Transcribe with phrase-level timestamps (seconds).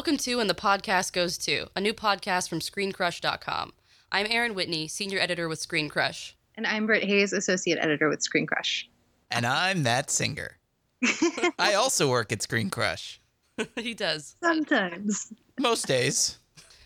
[0.00, 3.74] Welcome to And the Podcast Goes To, a new podcast from ScreenCrush.com.
[4.10, 6.34] I'm Aaron Whitney, senior editor with Screen Crush.
[6.54, 8.88] And I'm Britt Hayes, associate editor with Screen Crush.
[9.30, 10.56] And I'm Matt singer.
[11.58, 13.20] I also work at Screen Crush.
[13.76, 14.36] he does.
[14.42, 15.34] Sometimes.
[15.60, 16.38] Most days.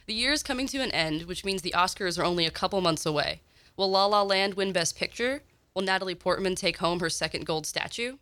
[0.07, 2.81] The year is coming to an end, which means the Oscars are only a couple
[2.81, 3.43] months away.
[3.77, 5.45] Will La La Land win Best Picture?
[5.73, 8.17] Will Natalie Portman take home her second gold statue?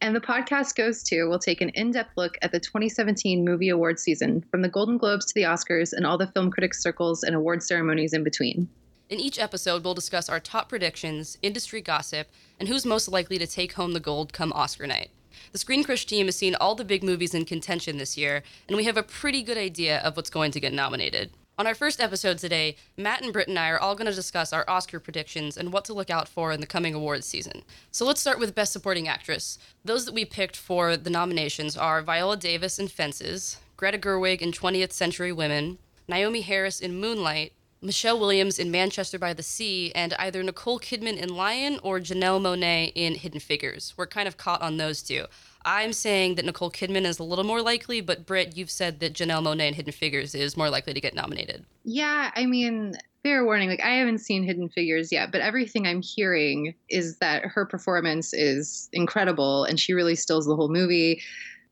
[0.00, 3.70] And the podcast goes to will take an in depth look at the 2017 movie
[3.70, 7.22] award season, from the Golden Globes to the Oscars and all the film critics circles
[7.22, 8.68] and award ceremonies in between.
[9.08, 12.28] In each episode, we'll discuss our top predictions, industry gossip,
[12.60, 15.10] and who's most likely to take home the gold come Oscar night.
[15.52, 18.76] The Screen Crush team has seen all the big movies in contention this year, and
[18.76, 21.30] we have a pretty good idea of what's going to get nominated.
[21.58, 24.52] On our first episode today, Matt and Britt and I are all going to discuss
[24.52, 27.62] our Oscar predictions and what to look out for in the coming awards season.
[27.90, 29.58] So let's start with Best Supporting Actress.
[29.82, 34.52] Those that we picked for the nominations are Viola Davis in Fences, Greta Gerwig in
[34.52, 40.12] 20th Century Women, Naomie Harris in Moonlight, Michelle Williams in Manchester by the Sea, and
[40.18, 43.94] either Nicole Kidman in Lion or Janelle Monáe in Hidden Figures.
[43.96, 45.24] We're kind of caught on those two.
[45.66, 49.14] I'm saying that Nicole Kidman is a little more likely, but Britt, you've said that
[49.14, 51.64] Janelle Monáe in Hidden Figures is more likely to get nominated.
[51.84, 56.02] Yeah, I mean, fair warning, like I haven't seen Hidden Figures yet, but everything I'm
[56.02, 61.20] hearing is that her performance is incredible and she really steals the whole movie.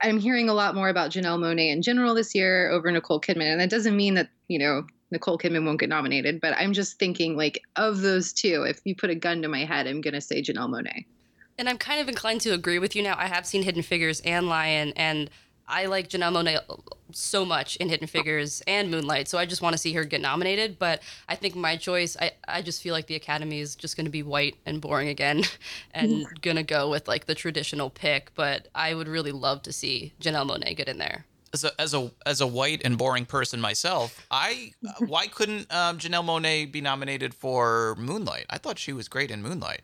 [0.00, 3.53] I'm hearing a lot more about Janelle Monáe in general this year over Nicole Kidman,
[3.53, 6.98] and that doesn't mean that, you know, Nicole Kidman won't get nominated, but I'm just
[6.98, 10.20] thinking like of those two, if you put a gun to my head, I'm gonna
[10.20, 11.05] say Janelle Monáe.
[11.58, 13.14] And I'm kind of inclined to agree with you now.
[13.16, 15.30] I have seen Hidden Figures and Lion, and
[15.66, 16.58] I like Janelle Monáe
[17.12, 20.20] so much in Hidden Figures and Moonlight, so I just want to see her get
[20.20, 20.78] nominated.
[20.78, 24.05] But I think my choice, I, I just feel like the Academy is just going
[24.05, 25.44] to be white and boring again
[25.94, 28.32] and going to go with like the traditional pick.
[28.34, 31.25] But I would really love to see Janelle Monáe get in there.
[31.53, 35.98] As a, as a as a white and boring person myself, I why couldn't um,
[35.98, 38.47] Janelle Monáe be nominated for Moonlight?
[38.50, 39.82] I thought she was great in Moonlight.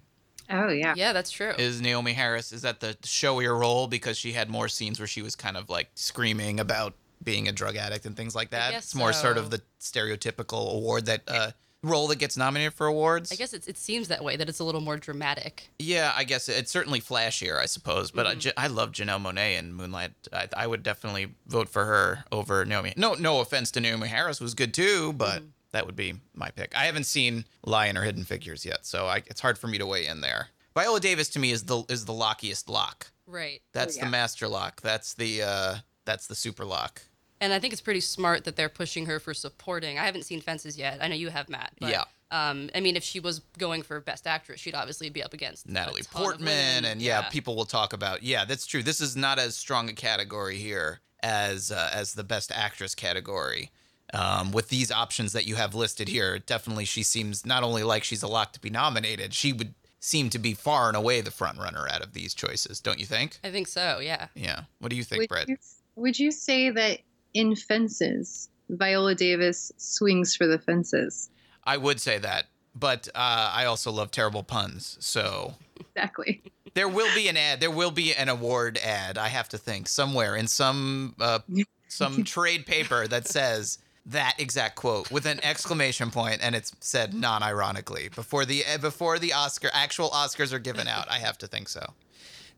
[0.51, 0.95] Oh yeah.
[0.97, 1.53] Yeah, that's true.
[1.59, 5.23] Is Naomie Harris is that the showier role because she had more scenes where she
[5.23, 8.73] was kind of like screaming about being a drug addict and things like that?
[8.73, 11.51] guess It's more sort of the stereotypical award that uh,
[11.83, 13.31] role that gets nominated for awards.
[13.33, 15.69] I guess it, it seems that way, that it's a little more dramatic.
[15.79, 18.11] Yeah, I guess it's certainly flashier, I suppose.
[18.11, 18.39] But I, Mm-hmm.
[18.41, 20.13] J- I love Janelle Monáe in Moonlight.
[20.33, 22.93] I, I would definitely vote for her over Naomi.
[22.97, 25.47] No, no offense to Naomi Harris, was good too, but Mm-hmm.
[25.73, 26.77] That would be my pick.
[26.77, 29.87] I haven't seen Lion or Hidden Figures yet, so I, it's hard for me to
[29.87, 30.49] weigh in there.
[30.75, 33.11] Viola Davis to me is the is the lockiest lock.
[33.27, 33.61] Right.
[33.73, 34.05] That's yeah.
[34.05, 34.81] the master lock.
[34.81, 37.03] That's the uh, that's the super lock.
[37.41, 39.99] And I think it's pretty smart that they're pushing her for supporting.
[39.99, 40.99] I haven't seen Fences yet.
[41.01, 41.73] I know you have, Matt.
[41.81, 42.05] But, Yeah.
[42.33, 45.69] Um, I mean, if she was going for Best Actress, she'd obviously be up against
[45.69, 46.85] Natalie Portman, women.
[46.85, 48.23] and yeah, people will talk about.
[48.23, 48.85] Yeah, that's true.
[48.85, 53.73] This is not as strong a category here as uh, as the best actress category.
[54.13, 58.03] Um, with these options that you have listed here, definitely she seems not only like
[58.05, 61.31] she's a lock to be nominated, she would seem to be far and away the
[61.31, 63.39] front runner out of these choices, don't you think?
[63.45, 64.01] I think so.
[64.03, 64.29] Yeah.
[64.35, 64.63] Yeah.
[64.79, 65.49] What do you think, Would Britt?
[65.49, 65.57] you,
[65.97, 67.01] would you say that
[67.35, 71.29] in Fences, Viola Davis swings for the fences?
[71.65, 75.55] I would say that, but uh, I also love terrible puns, so
[75.95, 76.43] Exactly.
[76.75, 77.59] There will be an ad.
[77.59, 79.19] There will be an award ad.
[79.19, 81.41] I have to think somewhere in some uh,
[81.89, 83.79] some trade paper that says
[84.11, 89.19] that exact quote with an exclamation point, and it's said non-ironically before the uh, before
[89.19, 91.11] the Oscar actual Oscars are given out.
[91.11, 91.95] I have to think so.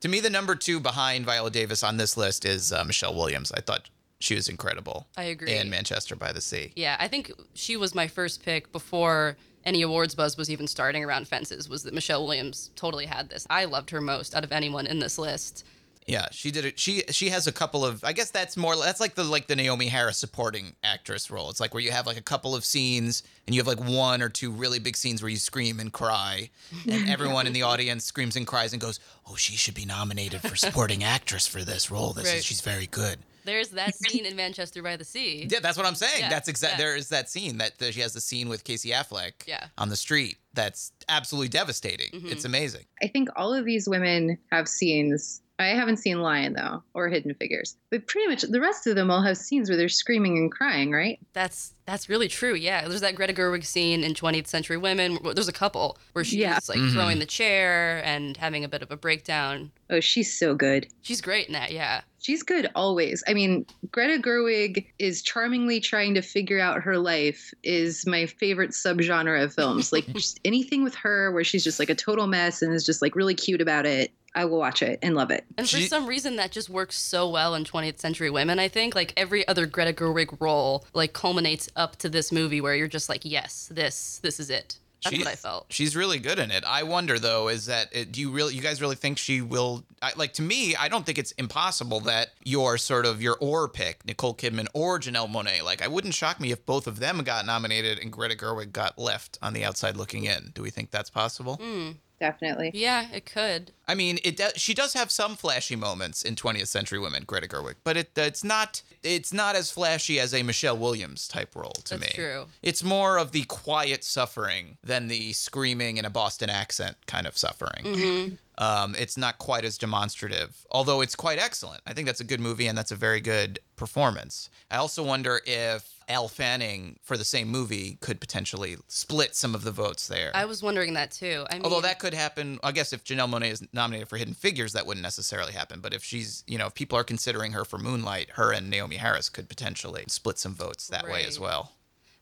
[0.01, 3.53] To me, the number two behind Viola Davis on this list is uh, Michelle Williams.
[3.53, 5.07] I thought she was incredible.
[5.17, 5.55] I agree.
[5.55, 6.73] In Manchester by the Sea.
[6.75, 6.97] Yeah.
[6.99, 11.29] I think she was my first pick before any awards buzz was even starting around
[11.29, 11.69] Fences.
[11.69, 13.47] Was that Michelle Williams totally had this?
[13.51, 15.65] I loved her most out of anyone in this list.
[16.07, 16.79] Yeah, she did it.
[16.79, 18.03] She she has a couple of.
[18.05, 18.77] I guess that's more.
[18.77, 21.49] That's like the like the Naomie Harris supporting actress role.
[21.51, 24.21] It's like where you have like a couple of scenes and you have like one
[24.23, 26.51] or two really big scenes where you scream and cry,
[26.89, 30.41] and everyone in the audience screams and cries and goes, "Oh, she should be nominated
[30.41, 32.13] for supporting actress for this role.
[32.13, 32.37] This Right.
[32.39, 35.49] is she's very good." There's that scene in Manchester by the Sea.
[35.51, 36.21] Yeah, that's what I'm saying.
[36.21, 36.75] Yeah, that's exact.
[36.75, 36.79] yeah.
[36.79, 39.33] There is that scene that, that she has the scene with Casey Affleck.
[39.49, 39.67] Yeah.
[39.79, 40.37] On the street.
[40.55, 42.11] That's absolutely devastating.
[42.13, 42.29] Mm-hmm.
[42.29, 42.85] It's amazing.
[43.03, 45.42] I think all of these women have scenes.
[45.59, 49.11] I haven't seen Lion though, or Hidden Figures, but pretty much the rest of them
[49.11, 51.19] all have scenes where they're screaming and crying, right?
[51.35, 52.55] That's that's really true.
[52.55, 55.19] Yeah, there's that Greta Gerwig scene in 20th Century Women.
[55.35, 56.59] There's a couple where she's Yeah.
[56.69, 56.95] like mm-hmm.
[56.95, 59.73] throwing the chair and having a bit of a breakdown.
[59.91, 60.87] Oh, she's so good.
[61.03, 61.73] She's great in that.
[61.73, 62.03] Yeah.
[62.21, 63.23] She's good always.
[63.27, 68.71] I mean, Greta Gerwig is charmingly trying to figure out her life is my favorite
[68.71, 69.93] subgenre of films.
[69.93, 73.03] Like just anything with her where she's just like a total mess and is just
[73.03, 74.13] like really cute about it.
[74.35, 75.45] I will watch it and love it.
[75.59, 78.59] And for She- some reason, that just works so well in 20th Century Women.
[78.59, 82.75] I think like every other Greta Gerwig role like culminates up to this movie where
[82.75, 84.79] you're just like, yes, this this is it.
[85.05, 85.67] That's She- what I felt.
[85.69, 86.63] She's really good in it.
[86.65, 89.85] I wonder though, is that it, do you really, you guys really think she will?
[90.01, 93.69] I, like to me, I don't think it's impossible that your sort of your or
[93.69, 95.63] pick, Nicole Kidman or Janelle Monáe.
[95.65, 98.97] Like, I wouldn't shock me if both of them got nominated and Greta Gerwig got
[98.97, 100.53] left on the outside looking in.
[100.55, 101.57] Do we think that's possible?
[101.57, 101.91] Hmm.
[102.21, 102.71] Definitely.
[102.75, 103.73] Yeah, it could.
[103.89, 104.53] I mean, it does.
[104.57, 108.45] She does have some flashy moments in 20th Century Women, Greta Gerwig, but it it's
[108.45, 112.01] not it's not as flashy as a Michelle Williams type role to me.
[112.01, 112.23] That's me.
[112.23, 112.47] true.
[112.63, 117.37] It's more of the quiet suffering than the screaming in a Boston accent kind of
[117.37, 117.85] suffering.
[117.85, 118.35] Mm-hmm.
[118.59, 121.81] Um, it's not quite as demonstrative, although it's quite excellent.
[121.87, 124.51] I think that's a good movie and that's a very good performance.
[124.71, 129.65] I also wonder if Elle Fanning for the same movie could potentially split some of
[129.65, 130.31] the votes there.
[130.35, 131.45] I was wondering that too.
[131.51, 134.35] I mean, Although that could happen, I guess if Janelle Monáe is nominated for Hidden
[134.35, 135.81] Figures, that wouldn't necessarily happen.
[135.81, 138.99] But if she's, you know, if people are considering her for Moonlight, her and Naomie
[138.99, 141.73] Harris could potentially split some votes that way as well.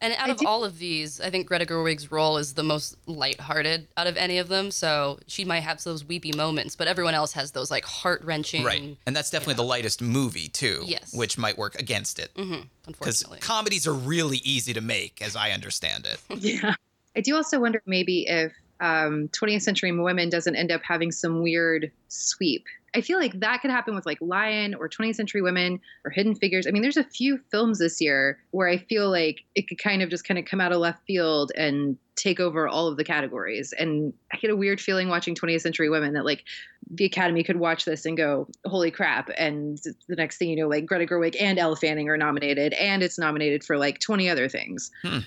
[0.02, 2.54] And out I of do- all all of these, I think Greta Gerwig's role is
[2.54, 4.70] the most lighthearted out of any of them.
[4.70, 8.64] So she might have those weepy moments, but everyone else has those like heart wrenching.
[8.64, 8.96] Right.
[9.06, 10.82] And that's definitely the lightest movie, too.
[10.86, 11.14] Yes.
[11.14, 12.30] Which might work against it.
[12.36, 16.18] hmm Because comedies are really easy to make, as I understand it.
[16.40, 16.74] Yeah.
[17.16, 21.42] I do also wonder maybe if um, 20th Century Women doesn't end up having some
[21.42, 22.64] weird sweep.
[22.94, 26.34] I feel like that could happen with like Lion or 20th Century Women or Hidden
[26.34, 26.66] Figures.
[26.66, 30.02] I mean, there's a few films this year where I feel like it could kind
[30.02, 33.04] of just kind of come out of left field and take over all of the
[33.04, 33.72] categories.
[33.78, 36.44] And I get a weird feeling watching 20th Century Women that like
[36.90, 39.30] the Academy could watch this and go, holy crap.
[39.38, 39.78] And
[40.08, 43.18] the next thing you know, like Greta Gerwig and Elle Fanning are nominated and it's
[43.18, 44.90] nominated for like 20 other things.
[45.02, 45.18] Hmm.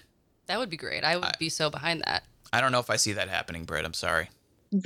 [0.47, 1.03] that would be great.
[1.03, 2.23] I would I- be so behind that.
[2.51, 3.83] I don't know if I see that happening, Britt.
[3.85, 4.29] I'm sorry.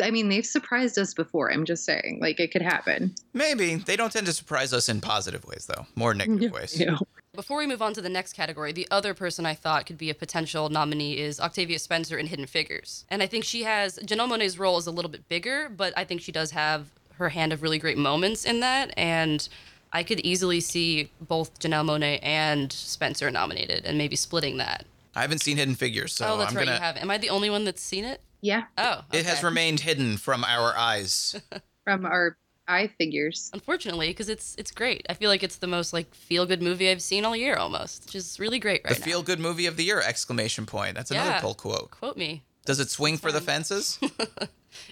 [0.04, 1.52] I mean, they've surprised us before.
[1.52, 3.14] I'm just saying, like it could happen.
[3.34, 3.76] Maybe.
[3.76, 6.80] They don't tend to surprise us in positive ways, though, more negative ways.
[6.80, 7.00] You know?
[7.34, 10.10] Before we move on to the next category, the other person I thought could be
[10.10, 13.06] a potential nominee is Octavia Spencer in Hidden Figures.
[13.10, 16.04] And I think she has, Janelle Monáe's role is a little bit bigger, but I
[16.04, 18.94] think she does have her hand of really great moments in that.
[18.98, 19.48] And
[19.94, 24.86] I could easily see both Janelle Monáe and Spencer nominated and maybe splitting that.
[25.16, 26.78] I haven't seen Hidden Figures, so oh, that's I'm right, gonna.
[26.78, 26.98] you have.
[26.98, 28.22] Am I the only one that's seen it?
[28.42, 31.36] Yeah, Oh, It has remained hidden from our eyes.
[31.84, 32.38] from our
[32.68, 33.50] eye figures.
[33.54, 35.06] Unfortunately, because it's it's great.
[35.10, 38.06] I feel like it's the most like feel good movie I've seen all year almost,
[38.06, 39.06] which is really great right the now.
[39.06, 40.02] feel good movie of the year!
[40.02, 40.96] Exclamation point.
[40.96, 41.42] That's another Yeah.
[41.42, 41.92] pull quote.
[41.92, 42.44] Quote me.
[42.66, 44.00] Does it swing for the fences?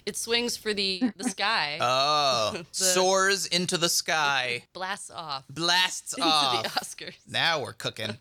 [0.04, 6.26] It swings for the the sky, Oh, soars into the sky, blasts off blasts into
[6.26, 6.62] off.
[6.64, 7.14] the Oscars.
[7.28, 8.16] Now we're cooking.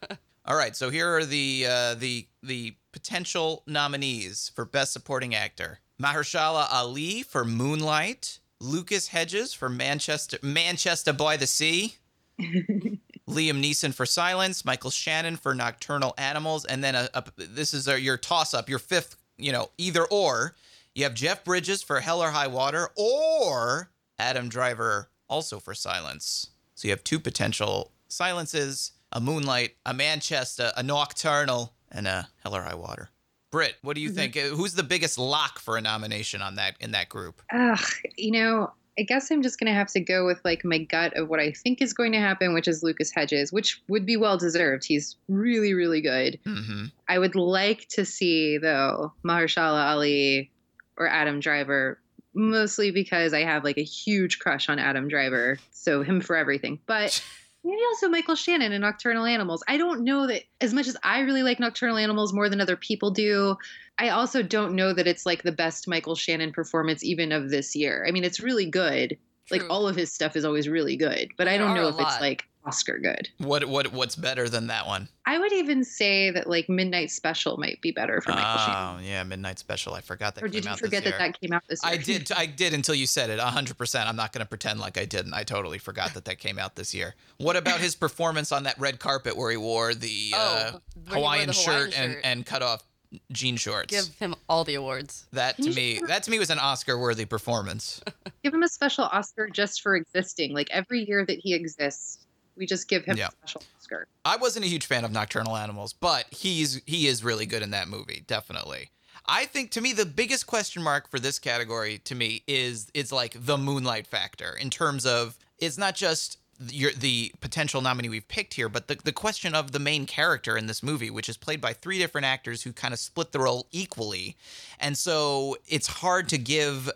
[0.45, 5.80] All right, so here are the uh, the the potential nominees for Best Supporting Actor:
[6.01, 11.95] Mahershala Ali for Moonlight, Lucas Hedges for Manchester Manchester by the Sea,
[12.39, 17.89] Liam Neeson for Silence, Michael Shannon for Nocturnal Animals, and then a, a, this is
[17.89, 20.56] a, your toss up, your fifth, you know, either or.
[20.94, 26.47] You have Jeff Bridges for Hell or High Water, or Adam Driver also for Silence.
[26.75, 32.56] So you have two potential silences: a Moonlight, a Manchester, a Nocturnal, and a Hell
[32.56, 33.09] or High Water.
[33.51, 34.36] Britt, what do you think?
[34.36, 37.42] Uh, Who's the biggest lock for a nomination on that in that group?
[37.54, 37.80] Ugh,
[38.18, 41.30] you know, I guess I'm just gonna have to go with like my gut of
[41.30, 44.37] what I think is going to happen, which is Lucas Hedges, which would be well
[44.37, 44.83] deserved.
[44.85, 46.40] He's really, really good.
[46.45, 50.52] hmm I would like to see though Mahershala Ali
[50.97, 51.99] or Adam Driver,
[52.33, 56.80] mostly because I have like a huge crush on Adam Driver, so him for everything.
[56.87, 57.23] But
[57.66, 59.64] maybe also Michael Shannon in Nocturnal Animals.
[59.68, 62.78] I don't know that as much as I really like Nocturnal Animals more than other
[62.78, 63.57] people do.
[63.98, 67.76] I also don't know that it's like the best Michael Shannon performance even of this
[67.76, 68.06] year.
[68.07, 69.18] I mean, it's really good.
[69.52, 72.19] Like all of his stuff is always really good, but I don't know if it's
[72.19, 73.30] like Oscar good.
[73.38, 75.07] What what what's better than that one?
[75.26, 78.95] I would even say that like Midnight Special might be better for Michael Shannon.
[79.00, 79.94] Oh yeah, Midnight Special.
[79.94, 80.44] I forgot that.
[80.44, 81.94] Or did you out forget that that came out this year?
[81.94, 82.31] I did.
[82.38, 83.40] I did until you said it.
[83.40, 84.10] hundred percent.
[84.10, 85.34] I'm not going to pretend like I didn't.
[85.34, 87.16] I totally forgot that that came out this year.
[87.38, 90.72] What about his performance on that red carpet where he wore the Oh, uh, where
[90.72, 92.22] he wore Hawaiian, the shirt, Hawaiian and shirt.
[92.24, 92.84] and cut off
[93.31, 93.94] jean shorts?
[93.94, 95.26] Give him all the awards.
[95.31, 98.02] that to me, that to me was an Oscar-worthy performance.
[98.44, 100.54] give him a special Oscar just for existing.
[100.54, 102.25] Like every year that he exists,
[102.57, 103.28] we just give him Yeah.
[103.28, 104.07] a special Oscar.
[104.24, 107.71] I wasn't a huge fan of Nocturnal Animals, but he's he is really good in
[107.71, 108.90] that movie, definitely.
[109.28, 113.12] I think to me the biggest question mark for this category to me is is
[113.12, 116.38] like the Moonlight factor in terms of it's not just
[116.69, 120.56] your, the potential nominee we've picked here, but the, the question of the main character
[120.57, 123.40] in this movie, which is played by three different actors who kind of split the
[123.40, 124.38] role equally.
[124.80, 126.90] And so it's hard to give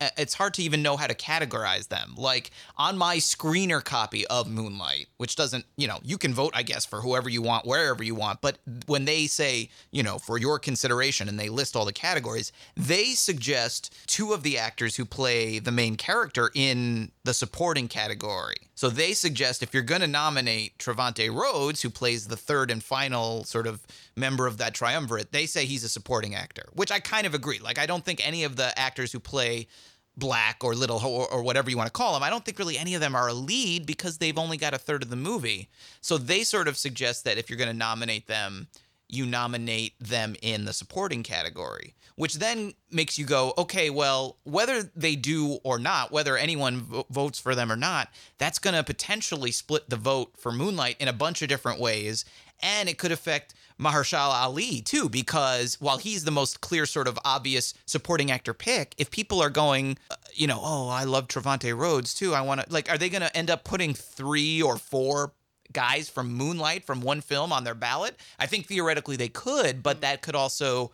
[0.00, 2.14] it's hard to even know how to categorize them.
[2.16, 6.62] Like on my screener copy of Moonlight, which doesn't, you know, you can vote, I
[6.62, 8.40] guess, for whoever you want, wherever you want.
[8.40, 12.52] But when they say, you know, for your consideration and they list all the categories,
[12.76, 18.56] they suggest two of the actors who play the main character in the supporting category.
[18.74, 22.82] So they suggest if you're going to nominate Trevante Rhodes, who plays the third and
[22.82, 23.86] final sort of
[24.16, 27.60] member of that triumvirate, they say he's a supporting actor, which I kind of agree.
[27.60, 29.68] Like, I don't think any of the actors who play
[30.16, 32.78] Black or Little or, or whatever you want to call them, I don't think really
[32.78, 35.68] any of them are a lead because they've only got a third of the movie.
[36.00, 38.68] So they sort of suggest that if you're going to nominate them,
[39.08, 44.82] you nominate them in the supporting category, which then makes you go, okay, well, whether
[44.96, 48.82] they do or not, whether anyone vo- votes for them or not, that's going to
[48.82, 52.24] potentially split the vote for Moonlight in a bunch of different ways.
[52.62, 57.18] And it could affect Mahershala Ali too, because while he's the most clear, sort of
[57.24, 61.76] obvious supporting actor pick, if people are going, uh, you know, oh, I love Trevante
[61.76, 64.76] Rhodes too, I want to, like, are they going to end up putting three or
[64.76, 65.32] four
[65.72, 68.16] guys from Moonlight from one film on their ballot?
[68.38, 70.92] I think theoretically they could, but that could also.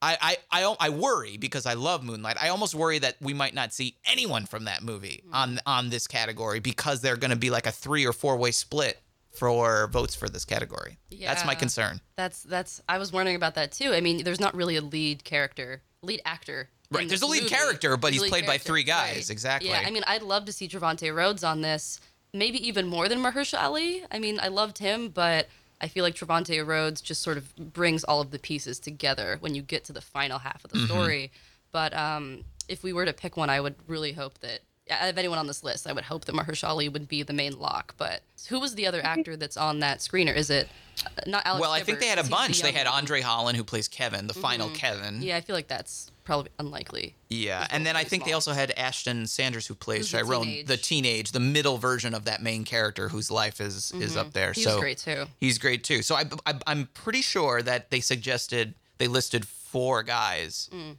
[0.00, 2.36] I, I, I, I worry because I love Moonlight.
[2.40, 6.06] I almost worry that we might not see anyone from that movie on on this
[6.06, 9.02] category because they're going to be like a three or four way split
[9.38, 10.98] for votes for this category.
[11.20, 12.00] That's my concern.
[12.16, 12.82] That's that's.
[12.88, 13.92] I was wondering about that too.
[13.94, 16.68] I mean, there's not really a lead character, lead actor.
[16.90, 17.06] Right.
[17.08, 17.54] There's a lead movie.
[17.54, 19.14] character, but There's he's played by three guys.
[19.14, 19.30] Right.
[19.30, 19.70] Exactly.
[19.70, 22.00] Yeah, I mean, I'd love to see Trevante Rhodes on this.
[22.34, 24.04] Maybe even more than Mahershala Ali.
[24.10, 25.48] I mean, I loved him, but
[25.80, 29.54] I feel like Trevante Rhodes just sort of brings all of the pieces together when
[29.54, 30.86] you get to the final half of the Mm-hmm.
[30.86, 31.30] story.
[31.72, 35.18] But um, if we were to pick one, I would really hope that out of
[35.18, 37.94] anyone on this list, I would hope that Mahershala Ali would be the main lock.
[37.96, 40.34] But who was the other actor that's on that screener?
[40.34, 40.68] Is it
[41.04, 41.60] uh, not Alex?
[41.60, 42.62] well, I think they had a he's the bunch.
[42.62, 42.86] They had.
[42.86, 45.22] Andre Holland, who plays Kevin, the final Kevin.
[45.22, 47.14] Yeah, I feel like that's probably unlikely.
[47.28, 50.18] Yeah, and then I really think they also had Ashton Sanders, who plays Who's the
[50.18, 50.66] Chiron, teenage.
[50.66, 54.52] the teenage, the middle version of that main character whose life is is up there.
[54.52, 55.26] He so was great too.
[55.40, 56.02] He's great too.
[56.02, 60.68] So I, I, I'm pretty sure that they suggested they listed four guys.
[60.72, 60.96] Mm.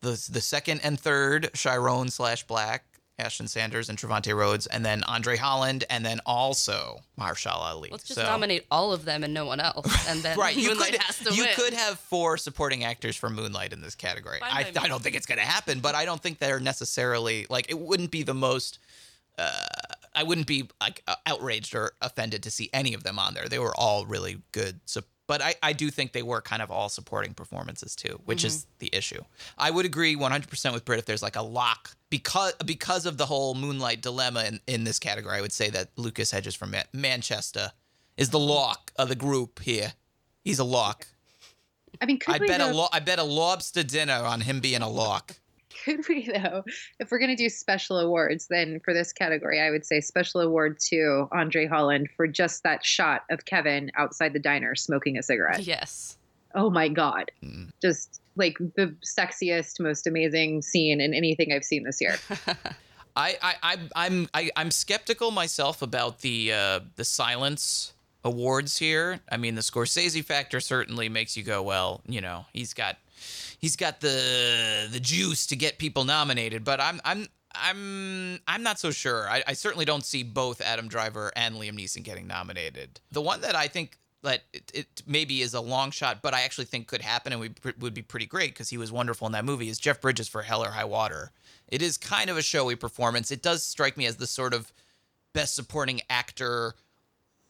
[0.00, 2.84] The the second and third Chiron slash Black,
[3.18, 7.88] Ashton Sanders and Trevante Rhodes, and then Andre Holland, and then also Mahershala Ali.
[7.90, 10.68] Let's just So- nominate all of them and no one else, and then Right, you
[10.68, 11.54] Moonlight could has to you win.
[11.54, 14.38] could have four supporting actors for Moonlight in this category.
[14.40, 14.82] Fine I, by.
[14.82, 17.78] I don't think it's going to happen, but I don't think they're necessarily like it
[17.78, 18.78] wouldn't be the most.
[19.36, 19.50] Uh,
[20.14, 23.48] I wouldn't be like uh, outraged or offended to see any of them on there.
[23.48, 24.80] They were all really good.
[25.28, 28.62] But I, I do think they were kind of all supporting performances too, which is
[28.62, 28.68] Mm-hmm.
[28.80, 29.22] the issue.
[29.56, 33.26] I would agree 100% with Britt if there's like a lock because because of the
[33.26, 35.36] whole Moonlight dilemma in, in this category.
[35.36, 37.70] I would say that Lucas Hedges from Man- Manchester
[38.16, 39.92] is the lock of the group here.
[40.42, 41.06] He's a lock.
[42.00, 44.82] I mean, could I bet a lo- I bet a lobster dinner on him being
[44.82, 45.36] a lock.
[45.84, 46.64] could we though,
[46.98, 50.78] if we're gonna do special awards, then for this category, I would say special award
[50.88, 55.62] to Andre Holland for just that shot of Kevin outside the diner smoking a cigarette.
[55.64, 56.16] Yes.
[56.54, 57.70] Oh my god, Mm.
[57.82, 62.16] just like the sexiest, most amazing scene in anything I've seen this year.
[63.16, 67.92] I, I, I I'm I, I'm skeptical myself about the uh, the silence
[68.24, 69.20] awards here.
[69.30, 72.96] I mean, the Scorsese factor certainly makes you go, well, you know, he's got
[73.58, 78.78] he's got the the juice to get people nominated, but I'm I'm I'm I'm not
[78.78, 79.28] so sure.
[79.28, 83.00] I, I certainly don't see both Adam Driver and Liam Neeson getting nominated.
[83.12, 86.42] The one that I think that it, it maybe is a long shot, but I
[86.42, 89.32] actually think could happen and would, would be pretty great because he was wonderful in
[89.32, 91.30] that movie is Jeff Bridges for Hell or High Water.
[91.68, 93.30] It is kind of a showy performance.
[93.30, 94.72] It does strike me as the sort of
[95.34, 96.74] best supporting actor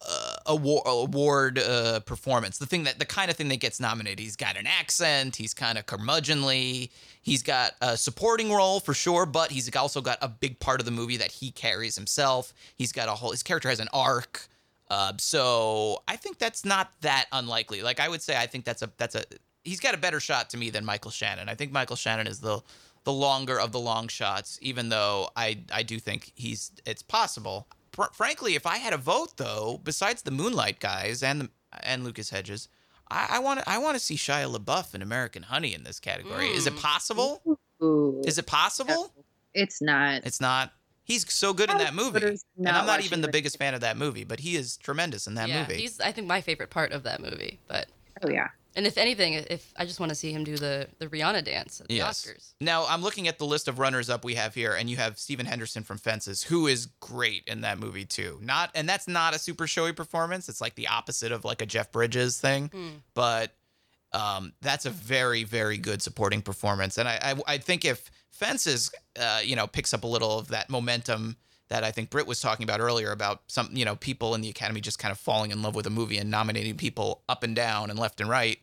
[0.07, 2.59] uh, award, award uh, performance.
[2.59, 4.19] The thing that the kind of thing that gets nominated.
[4.19, 5.37] He's got an accent.
[5.37, 6.91] He's kind of curmudgeonly.
[7.23, 10.87] He's got a supporting role for sure, but he's also got a big part of
[10.87, 12.53] the movie that he carries himself.
[12.77, 13.31] He's got a whole.
[13.31, 14.49] His character has an arc.
[14.91, 17.83] Uh, so I think that's not that unlikely.
[17.83, 19.23] Like I would say, I think that's a that's a
[19.65, 21.49] he's got a better shot to me than Michael Shannon.
[21.49, 22.63] I think Michael Shannon is the
[23.05, 27.69] the longer of the long shots, even though I I do think he's it's possible.
[27.99, 31.51] Fr- frankly, if I had a vote though, besides the Moonlight guys and the,
[31.83, 32.69] and Lucas Hedges,
[33.11, 36.47] I want to I want to see Shia LaBeouf and American Honey in this category.
[36.49, 36.81] Is it Mm.
[36.83, 37.43] possible?
[37.83, 39.13] Ooh, Is it possible?
[39.55, 40.23] it's not.
[40.27, 40.73] It's not.
[41.05, 43.33] He's so good in that movie, and I'm not even the this.
[43.33, 45.77] biggest fan of that movie, but he is tremendous in that yeah, movie.
[45.81, 47.59] he's I think my favorite part of that movie.
[47.67, 47.87] But
[48.23, 48.49] oh yeah.
[48.79, 51.81] And if anything, if I just want to see him do the the Rihanna dance
[51.81, 52.25] at the Yes.
[52.25, 52.55] Oscars.
[52.61, 55.19] Now I'm looking at the list of runners up we have here, and you have
[55.19, 58.39] Stephen Henderson from Fences, who is great in that movie too.
[58.41, 60.49] Not, and that's not a super showy performance.
[60.49, 62.89] It's like the opposite of like a Jeff Bridges thing, Hmm.
[63.15, 63.55] but
[64.13, 66.97] um, that's a very, very good supporting performance.
[66.97, 70.49] And I, I, I think if Fences, uh, you know, picks up a little of
[70.49, 71.37] that momentum
[71.69, 74.49] that I think Britt was talking about earlier about some, you know, people in the
[74.49, 77.55] Academy just kind of falling in love with a movie and nominating people up and
[77.55, 78.59] down and left and right.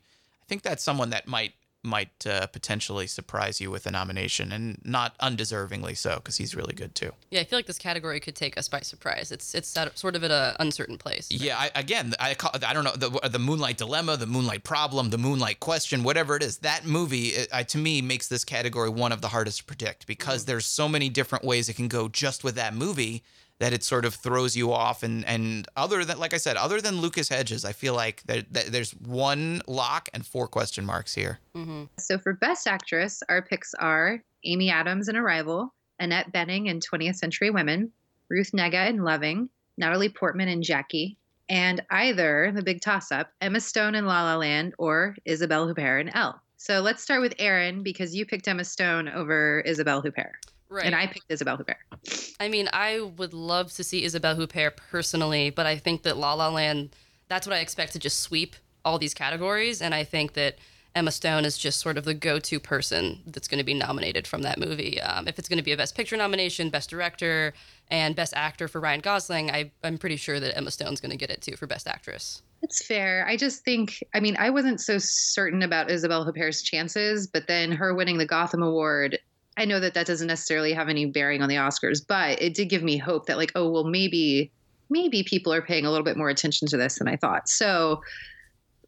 [0.46, 1.54] I think that's someone that might
[1.86, 6.74] might uh, potentially surprise you with a nomination and not undeservingly so because he's really
[6.74, 7.12] good too.
[7.30, 9.32] Yeah, I feel like this category could take us by surprise.
[9.32, 11.30] It's it's sort of at an uncertain place.
[11.32, 15.12] Yeah, I, again, I call, I don't know the the Moonlight Dilemma, the Moonlight Problem,
[15.12, 16.58] the Moonlight Question, whatever it is.
[16.58, 20.08] That movie, it, I, to me, makes this category one of the hardest to predict
[20.08, 20.52] because mm-hmm.
[20.52, 23.24] there's so many different ways it can go just with that movie
[23.60, 25.04] that it sort of throws you off.
[25.04, 28.44] And and other than like I said, other than Lucas Hedges, I feel like there,
[28.50, 31.40] there's one lock and four question marks here.
[31.56, 31.84] Mm-hmm.
[31.98, 37.16] So for Best Actress, our picks are Amy Adams in Arrival, Annette Bening in 20th
[37.16, 37.92] Century Women,
[38.30, 41.18] Ruth Negga in Loving, Natalie Portman in Jackie,
[41.50, 46.02] and either the big toss up Emma Stone in La La Land or Isabelle Huppert
[46.02, 46.40] in Elle.
[46.58, 50.34] So let's start with Aaron because you picked Emma Stone over Isabelle Huppert.
[50.70, 50.86] Right.
[50.86, 52.34] And I picked Isabelle Huppert.
[52.40, 56.34] I mean, I would love to see Isabelle Huppert personally, but I think that La
[56.34, 56.96] La Land,
[57.28, 59.82] that's what I expect to just sweep all these categories.
[59.82, 60.58] And I think that
[60.96, 64.26] Emma Stone is just sort of the go to person that's going to be nominated
[64.26, 65.02] from that movie.
[65.02, 67.54] Um, if it's going to be a Best Picture nomination, Best Director,
[67.90, 71.18] and Best Actor for Ryan Gosling, I, I'm pretty sure that Emma Stone's going to
[71.18, 72.42] get it too for Best Actress.
[72.62, 73.28] It's fair.
[73.28, 77.74] I just think, I mean, I wasn't so certain about Isabelle Huppert's chances, but then
[77.74, 79.20] her winning the Gotham Award
[79.58, 82.70] I know that that doesn't necessarily have any bearing on the Oscars, but it did
[82.70, 84.52] give me hope that like, oh, well, maybe
[84.90, 87.50] maybe people are paying a little bit more attention to this than I thought.
[87.50, 88.02] So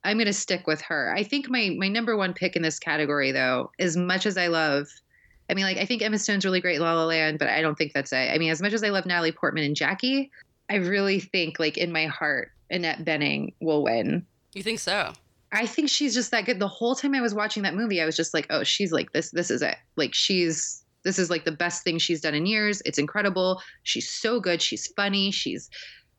[0.03, 1.13] I'm going to stick with her.
[1.15, 4.47] I think my my number one pick in this category, though, as much as I
[4.47, 4.87] love,
[5.49, 7.77] I mean, like I think Emma Stone's really great La La Land, but I don't
[7.77, 8.31] think that's it.
[8.33, 10.31] I mean, as much as I love Natalie Portman and Jackie,
[10.69, 14.25] I really think like in my heart, Annette Bening will win.
[14.53, 15.13] You think so?
[15.51, 16.59] I think she's just that good.
[16.59, 19.13] The whole time I was watching that movie, I was just like, oh, she's like
[19.13, 19.31] this.
[19.31, 19.77] This is it.
[19.95, 22.81] Like she's this is like the best thing she's done in years.
[22.83, 23.61] It's incredible.
[23.83, 24.61] She's so good.
[24.61, 25.31] She's funny.
[25.31, 25.69] She's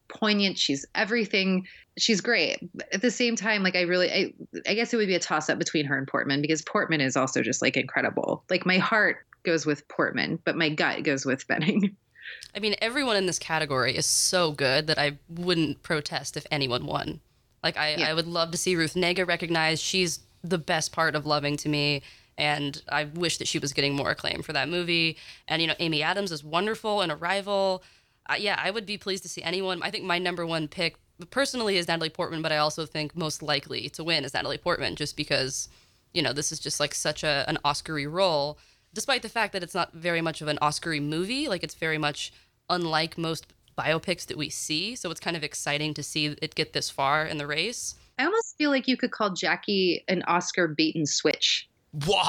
[0.08, 0.58] poignant.
[0.58, 1.66] She's everything.
[1.98, 2.58] She's great.
[2.92, 4.32] At the same time, like I really, I,
[4.66, 7.16] I guess it would be a toss up between her and Portman because Portman is
[7.16, 8.44] also just like incredible.
[8.48, 11.94] Like my heart goes with Portman, but my gut goes with Bening.
[12.54, 16.86] I mean, everyone in this category is so good that I wouldn't protest if anyone
[16.86, 17.20] won.
[17.62, 18.10] Like I, yeah.
[18.10, 19.82] I would love to see Ruth Negga recognized.
[19.82, 22.02] She's the best part of Loving to me,
[22.36, 25.16] and I wish that she was getting more acclaim for that movie.
[25.48, 27.82] And you know, Amy Adams is wonderful in Arrival.
[28.28, 29.82] Uh, yeah, I would be pleased to see anyone.
[29.82, 30.96] I think my number one pick
[31.30, 34.96] personally is Natalie Portman, but I also think most likely to win is Natalie Portman,
[34.96, 35.68] just because
[36.14, 38.58] you know this is just like such a an Oscary role,
[38.94, 41.48] despite the fact that it's not very much of an Oscary movie.
[41.48, 42.32] Like it's very much
[42.70, 43.46] unlike most
[43.78, 44.96] biopics that we see.
[44.96, 47.94] So it's kind of exciting to see it get this far in the race.
[48.18, 51.68] I almost feel like you could call Jackie an Oscar bait and switch.
[52.06, 52.24] Wah!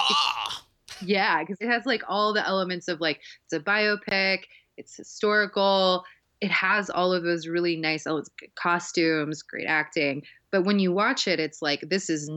[1.01, 4.43] Yeah, because it has like all the elements of like it's a biopic,
[4.77, 6.03] it's historical,
[6.41, 8.05] it has all of those really nice
[8.55, 10.23] costumes, great acting.
[10.51, 12.29] But when you watch it, it's like this is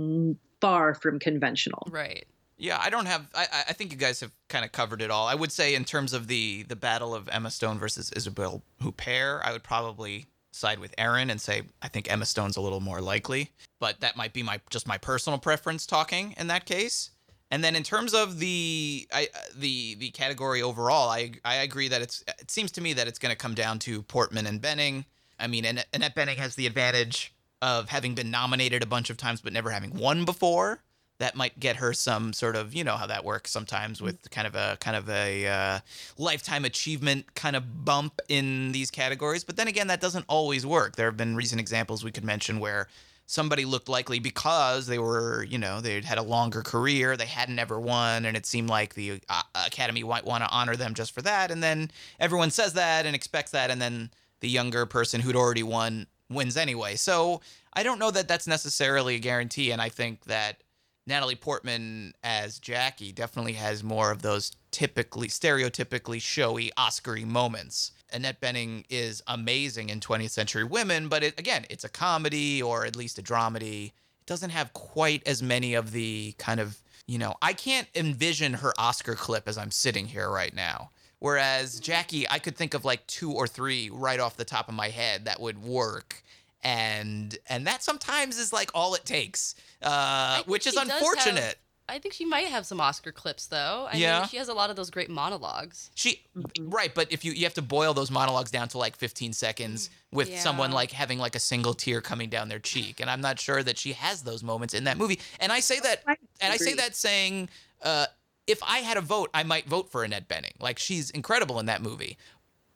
[0.60, 1.88] far from conventional.
[1.90, 2.26] Right.
[2.62, 3.26] Yeah, I don't have.
[3.34, 5.26] I, I think you guys have kind of covered it all.
[5.26, 9.40] I would say in terms of the the battle of Emma Stone versus Isabelle Huppert,
[9.44, 13.00] I would probably side with Aaron and say I think Emma Stone's a little more
[13.00, 13.50] likely.
[13.80, 17.10] But that might be my just my personal preference talking in that case.
[17.50, 21.88] And then in terms of the I, uh, the the category overall, I I agree
[21.88, 24.62] that it's it seems to me that it's going to come down to Portman and
[24.62, 25.04] Bening.
[25.36, 29.40] I mean, Annette Bening has the advantage of having been nominated a bunch of times
[29.40, 30.80] but never having won before
[31.22, 34.44] that might get her some sort of you know how that works sometimes with kind
[34.44, 35.78] of a kind of a uh,
[36.18, 39.44] lifetime achievement kind of bump in these categories.
[39.44, 40.96] But then again that doesn't always work.
[40.96, 42.88] There have been recent examples we could mention where
[43.26, 47.60] somebody looked likely because they were you know they had a longer career they hadn't
[47.60, 51.14] ever won and it seemed like the uh, academy might want to honor them just
[51.14, 51.52] for that.
[51.52, 55.62] And then everyone says that and expects that and then the younger person who'd already
[55.62, 56.96] won wins anyway.
[56.96, 57.40] So
[57.74, 60.62] i don't know that that's necessarily a guarantee and i think that
[61.06, 67.92] Natalie Portman as Jackie definitely has more of those typically stereotypically showy Oscary moments.
[68.12, 72.84] Annette Bening is amazing in 20th Century Women, but it, again, it's a comedy or
[72.84, 73.86] at least a dramedy.
[73.86, 78.54] It doesn't have quite as many of the kind of, you know, I can't envision
[78.54, 80.90] her Oscar clip as I'm sitting here right now.
[81.18, 84.74] Whereas Jackie, I could think of like two or three right off the top of
[84.74, 86.22] my head that would work
[86.62, 91.42] and and that sometimes is like all it takes, uh, which is unfortunate.
[91.42, 91.56] Have,
[91.88, 93.88] I think she might have some Oscar clips though.
[93.92, 94.20] I yeah.
[94.20, 95.90] mean, she has a lot of those great monologues.
[95.94, 96.22] She
[96.60, 99.90] right, but if you you have to boil those monologues down to like 15 seconds
[100.12, 100.38] with yeah.
[100.38, 103.62] someone like having like a single tear coming down their cheek, and I'm not sure
[103.62, 105.18] that she has those moments in that movie.
[105.40, 107.48] And I say that, and I say that saying.
[107.82, 108.06] Uh,
[108.48, 110.52] if I had a vote, I might vote for Annette Bening.
[110.58, 112.18] Like she's incredible in that movie.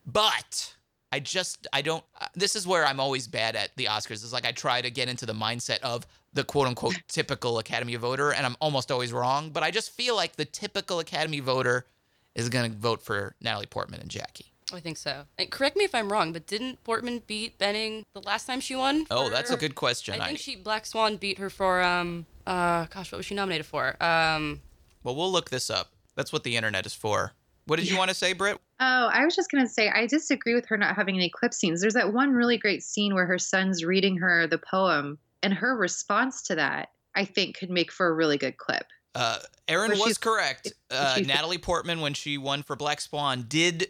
[0.07, 0.76] But
[1.12, 4.25] I just I don't uh, this is where I'm always bad at the Oscars.
[4.25, 7.95] Is like I try to get into the mindset of the quote unquote typical Academy
[7.97, 11.87] voter and I'm almost always wrong, but I just feel like the typical Academy voter
[12.35, 14.53] is going to vote for Natalie Portman and Jackie.
[14.73, 15.23] I think so.
[15.38, 18.75] And correct me if I'm wrong, but didn't Portman beat Bening the last time she
[18.75, 19.07] won?
[19.11, 20.21] Oh, that's a good question.
[20.21, 23.66] I think she Black Swan beat her for um uh gosh, what was she nominated
[23.66, 24.03] for?
[24.03, 24.61] Um
[25.05, 25.92] well, we'll look this up.
[26.16, 27.33] That's what the internet is for.
[27.66, 28.61] What did you want to say, Britt?
[28.79, 31.52] Oh, I was just going to say, I disagree with her not having any clip
[31.52, 31.81] scenes.
[31.81, 35.76] There's that one really great scene where her son's reading her the poem, and her
[35.76, 38.87] response to that, I think, could make for a really good clip.
[39.14, 40.72] Uh, Aaron was correct.
[40.88, 43.88] Uh, Natalie Portman, when she won for Black Swan, did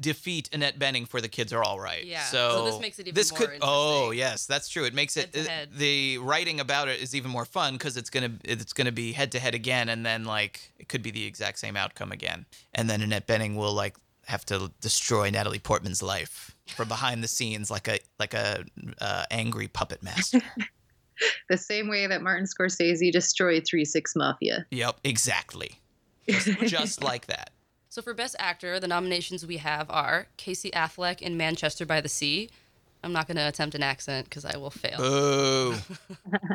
[0.00, 2.04] defeat Annette Bening for The Kids Are All Right.
[2.04, 3.58] Yeah, So, so this makes it even this more could.
[3.62, 4.84] Oh yes, that's true.
[4.84, 5.68] It makes it Head to head.
[5.74, 9.32] the writing about it is even more fun because it's gonna it's gonna be head
[9.32, 12.88] to head again, and then like it could be the exact same outcome again, and
[12.88, 17.70] then Annette Bening will like have to destroy Natalie Portman's life from behind the scenes
[17.70, 18.64] like a like a
[19.00, 20.40] uh, angry puppet master.
[21.48, 24.66] The same way that Martin Scorsese destroyed 3 6 Mafia.
[24.70, 25.78] yep, exactly.
[26.28, 27.50] Just, just like that.
[27.92, 32.08] So for Best Actor, the nominations we have are Casey Affleck in Manchester by the
[32.08, 32.48] Sea.
[33.04, 34.96] I'm not going to attempt an accent because I will fail.
[34.96, 35.74] Boo.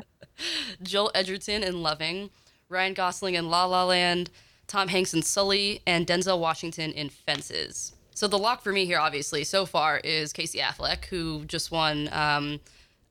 [0.82, 2.32] Joel Edgerton in Loving,
[2.69, 4.32] Ryan Gosling in La La Land,
[4.65, 7.93] Tom Hanks in Sully, and Denzel Washington in Fences.
[8.15, 12.10] So the lock for me here, obviously, so far is Casey Affleck, who just won
[12.13, 12.60] um,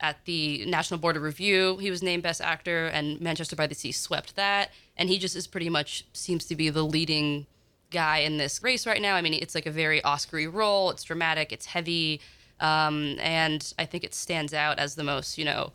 [0.01, 1.77] at the National Board of Review.
[1.77, 4.71] He was named Best Actor, and Manchester by the Sea swept that.
[4.97, 7.47] And he just is pretty much seems to be the leading
[7.89, 9.15] guy in this race right now.
[9.15, 10.89] I mean, it's like a very Oscar role.
[10.91, 11.51] It's dramatic.
[11.51, 12.21] It's heavy,
[12.59, 15.71] um, and I think it stands out as the most, you know,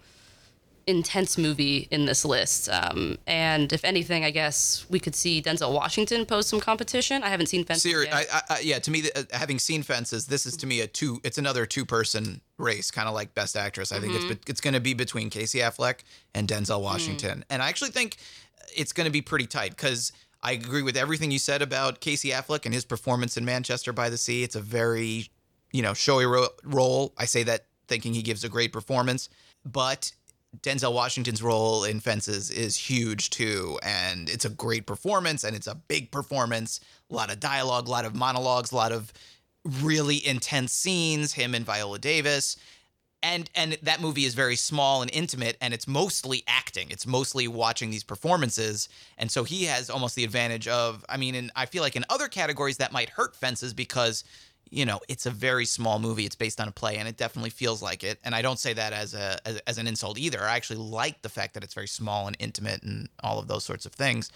[0.87, 2.69] intense movie in this list.
[2.69, 7.23] Um, and if anything, I guess we could see Denzel Washington pose some competition.
[7.23, 8.15] I haven't seen Fences Seri- yet.
[8.15, 10.87] I, I, I, yeah, to me, uh, having seen Fences, this is to me a
[10.87, 11.21] two.
[11.23, 13.93] It's another two-person race, kind of like Best Actress.
[13.93, 16.01] I think it's it's going to be between Casey Affleck
[16.35, 18.17] and Denzel Washington, and I actually think
[18.77, 20.13] it's going to be pretty tight because
[20.43, 24.11] I agree with everything you said about Casey Affleck and his performance in Manchester by
[24.11, 24.43] the Sea.
[24.43, 25.31] It's a very,
[25.73, 27.13] you know, showy ro- role.
[27.17, 29.29] I say that thinking he gives a great performance,
[29.65, 30.13] but
[30.61, 35.67] Denzel Washington's role in Fences is huge too, and it's a great performance, and it's
[35.67, 36.81] a big performance.
[37.11, 39.13] A lot of dialogue, a lot of monologues, a lot of
[39.81, 41.33] really intense scenes.
[41.33, 42.57] Him and Viola Davis,
[43.23, 46.91] and and that movie is very small and intimate, and it's mostly acting.
[46.91, 51.05] It's mostly watching these performances, and so he has almost the advantage of.
[51.09, 54.25] I mean, and I feel like in other categories that might hurt Fences because
[54.73, 56.25] you know, it's a very small movie.
[56.25, 58.19] It's based on a play, and it definitely feels like it.
[58.25, 60.43] And I don't say that as a as, as an insult either.
[60.43, 63.65] I actually like the fact that it's very small and intimate and all of those
[63.65, 64.33] sorts of things.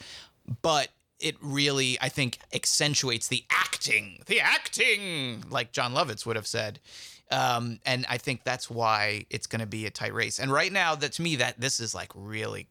[0.61, 6.47] But it really, I think, accentuates the acting, the acting, like Jon Lovitz would have
[6.47, 6.81] said.
[7.31, 10.39] Um, and I think that's why it's going to be a tight race.
[10.39, 12.69] And right now, that to me, that this is like really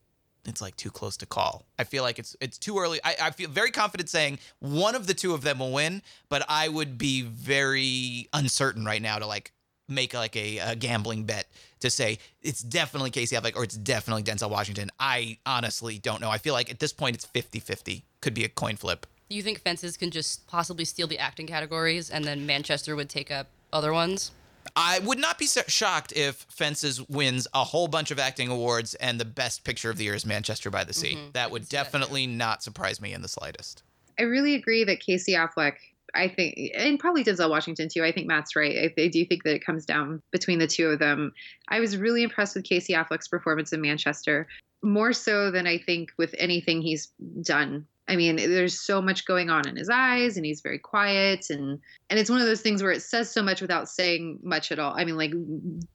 [0.47, 1.65] it's like too close to call.
[1.79, 2.99] I feel like it's it's too early.
[3.03, 6.45] I, I feel very confident saying one of the two of them will win, but
[6.47, 9.51] I would be very uncertain right now to like
[9.87, 11.47] make like a, a gambling bet
[11.79, 14.89] to say it's definitely Casey Affleck or it's definitely Denzel Washington.
[14.99, 16.29] I honestly don't know.
[16.29, 18.03] I feel like at this point it's 50-50.
[18.21, 19.05] Could be a coin flip.
[19.29, 23.29] you think Fences can just possibly steal the acting categories, and then Manchester would take
[23.29, 24.31] up other ones?
[24.75, 29.19] I would not be shocked if Fences wins a whole bunch of acting awards and
[29.19, 31.15] the best picture of the year is Manchester by the Sea.
[31.15, 31.31] Mm-hmm.
[31.33, 31.77] That would that, too.
[31.77, 33.83] definitely not surprise me in the slightest.
[34.19, 35.73] I really agree that Casey Affleck,
[36.13, 38.03] I think, and probably Denzel Washington too.
[38.03, 38.75] I think Matt's right.
[38.97, 41.33] I, I do think that it comes down between the two of them.
[41.67, 44.47] I was really impressed with Casey Affleck's performance in Manchester,
[44.81, 47.85] more so than I think with anything he's done.
[48.07, 51.79] I mean, there's so much going on in his eyes, and he's very quiet, and
[52.09, 54.77] and it's one of those things where it says so much without saying much at
[54.77, 54.93] all.
[54.95, 55.33] I mean, like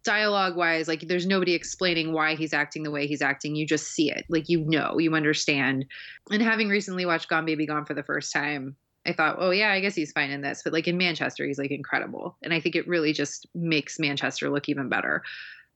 [0.02, 3.54] dialogue wise, like there's nobody explaining why he's acting the way he's acting.
[3.54, 5.84] You just see it, like you know, you understand.
[6.30, 8.74] And having recently watched Gone Baby Gone for the first time,
[9.06, 10.62] I thought, oh yeah, I guess he's fine in this.
[10.64, 14.50] But like in Manchester, he's like incredible, and I think it really just makes Manchester
[14.50, 15.22] look even better.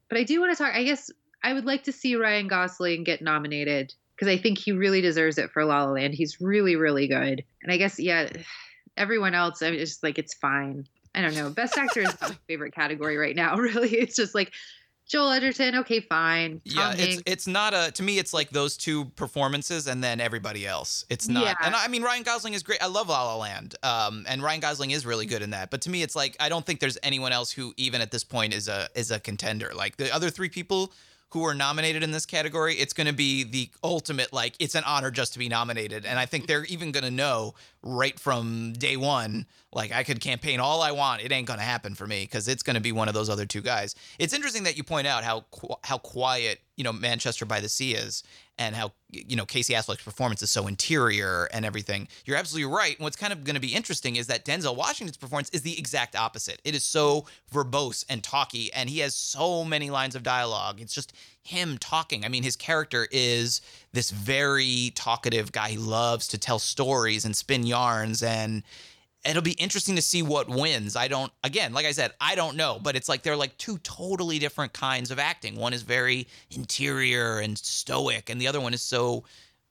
[0.09, 0.75] But I do want to talk.
[0.75, 1.13] I guess
[1.45, 5.39] I would like to see Ryan Gosling get nominated because I think he really deserves
[5.39, 6.15] it for La La Land.
[6.15, 7.45] He's really, really good.
[7.63, 8.29] And I guess yeah,
[8.97, 10.87] everyone else, I'm just like it's fine.
[11.15, 11.51] I don't know.
[11.51, 13.57] Best actor is my favorite category right now.
[13.65, 14.53] Really, it's just like
[15.07, 15.77] Joel Edgerton.
[15.77, 16.61] Okay, fine.
[16.65, 17.23] Yeah, Tom it's Hanks.
[17.27, 21.05] it's not a to me it's like those two performances and then everybody else.
[21.11, 21.45] It's not.
[21.45, 21.55] Yeah.
[21.63, 22.83] And I mean Ryan Gosling is great.
[22.83, 23.75] I love La La Land.
[23.83, 25.71] Um and Ryan Gosling is really good in that.
[25.71, 28.25] But to me it's like I don't think there's anyone else who even at this
[28.25, 29.73] point is a is a contender.
[29.75, 30.93] Like the other three people
[31.31, 34.85] who are nominated in this category, it's going to be the ultimate like it's an
[34.85, 36.05] honor just to be nominated.
[36.07, 40.21] And I think they're even going to know right from day one like I could
[40.21, 42.81] campaign all I want, it ain't going to happen for me because it's going to
[42.81, 43.95] be one of those other two guys.
[44.19, 45.45] It's interesting that you point out how
[45.83, 48.23] how quiet you know Manchester by the Sea is,
[48.59, 52.09] and how you know Casey Affleck's performance is so interior and everything.
[52.25, 52.97] You're absolutely right.
[52.97, 55.79] And what's kind of going to be interesting is that Denzel Washington's performance is the
[55.79, 56.61] exact opposite.
[56.65, 60.81] It is so verbose and talky, and he has so many lines of dialogue.
[60.81, 61.13] It's just
[61.43, 62.25] him talking.
[62.25, 63.61] I mean, his character is
[63.93, 65.71] this very talkative guy.
[65.71, 68.63] He loves to tell stories and spin yarns and
[69.25, 70.97] it'll be interesting to see what wins.
[70.97, 73.79] I don't again, like I said, I don't know, but it's like they're like two
[73.79, 75.57] totally different kinds of acting.
[75.57, 79.25] One is very interior and stoic and the other one is so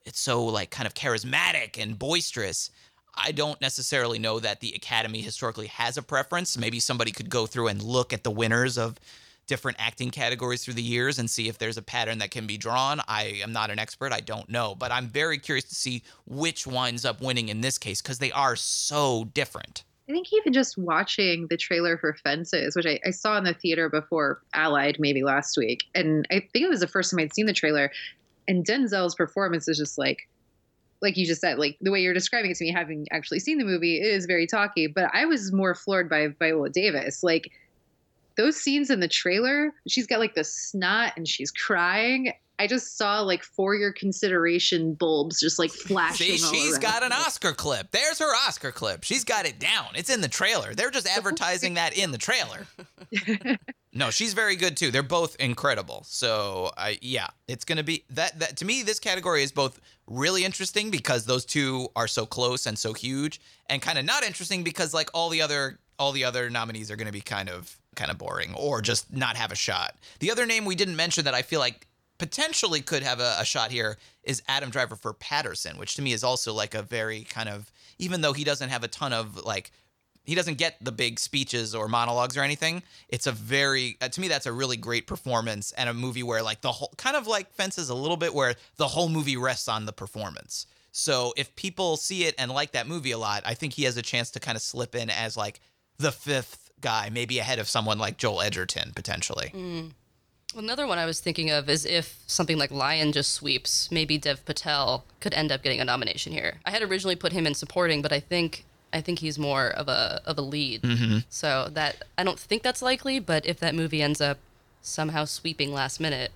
[0.05, 2.71] it's so like kind of charismatic and boisterous.
[3.15, 6.57] I don't necessarily know that the Academy historically has a preference.
[6.57, 8.99] Maybe somebody could go through and look at the winners of
[9.47, 12.57] different acting categories through the years and see if there's a pattern that can be
[12.57, 13.01] drawn.
[13.07, 16.65] I am not an expert, I don't know, but I'm very curious to see which
[16.65, 19.83] winds up winning in this case because they are so different.
[20.09, 23.53] I think even just watching the trailer for Fences, which I, I, saw in the
[23.53, 27.33] theater before Allied maybe last week, and I think it was the first time I'd
[27.33, 27.89] seen the trailer,
[28.45, 30.27] and Denzel's performance is just like,
[31.01, 33.57] like you just said, like the way you're describing it to me, having actually seen
[33.57, 34.87] the movie, is very talky.
[34.87, 37.23] But I was more floored by Viola Davis.
[37.23, 37.51] Like
[38.35, 42.33] those scenes in the trailer, she's got like the snot and she's crying.
[42.59, 46.37] I just saw like for your consideration bulbs just like flashing.
[46.37, 47.91] See, she's got an Oscar clip.
[47.91, 49.03] There's her Oscar clip.
[49.03, 49.87] She's got it down.
[49.95, 50.73] It's in the trailer.
[50.73, 52.67] They're just advertising that in the trailer.
[53.93, 54.91] no, she's very good too.
[54.91, 56.03] They're both incredible.
[56.07, 59.79] So, I yeah, it's going to be that that to me this category is both
[60.05, 64.23] really interesting because those two are so close and so huge and kind of not
[64.23, 67.49] interesting because like all the other all the other nominees are going to be kind
[67.49, 69.95] of kind of boring or just not have a shot.
[70.19, 73.45] The other name we didn't mention that I feel like potentially could have a, a,
[73.45, 77.23] shot here is Adam Driver for Paterson, which to me is also like a very
[77.23, 79.71] kind of even though he doesn't have a ton of like
[80.23, 82.81] he doesn't get the big speeches or monologues or anything.
[83.09, 86.41] It's a very uh, to me that's a really great performance and a movie where
[86.41, 89.67] like the whole kind of like Fences a little bit where the whole movie rests
[89.67, 90.65] on the performance.
[90.91, 93.97] So if people see it and like that movie a lot, I think he has
[93.97, 95.59] a chance to kind of slip in as like
[95.97, 99.51] the fifth guy, maybe ahead of someone like Joel Edgerton potentially.
[99.55, 99.91] Mm.
[100.55, 104.45] Another one I was thinking of is if something like Lion just sweeps, maybe Dev
[104.45, 106.59] Patel could end up getting a nomination here.
[106.63, 109.87] I had originally put him in supporting, but I think I think he's more of
[109.87, 110.83] a of a lead.
[110.83, 111.19] Mm-hmm.
[111.29, 114.37] So that I don't think that's likely, but if that movie ends up
[114.83, 116.31] somehow sweeping last minute,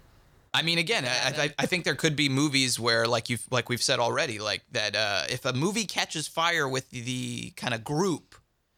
[0.53, 3.69] I mean, again, I, I, I, think there could be movies where, like you, like
[3.69, 4.95] we've said already, like that.
[4.95, 8.33] Uh, if a movie catches fire with the, the kind of group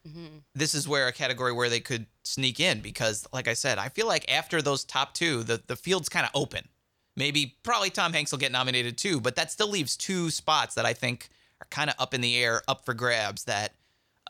[0.10, 0.38] Mm-hmm.
[0.56, 3.90] This is where a category where they could sneak in because, like I said, I
[3.90, 6.68] feel like after those top two, the, the field's kind of open.
[7.16, 10.86] Maybe probably Tom Hanks will get nominated too, but that still leaves two spots that
[10.86, 11.30] I think
[11.62, 13.44] are kind of up in the air, up for grabs.
[13.44, 13.74] That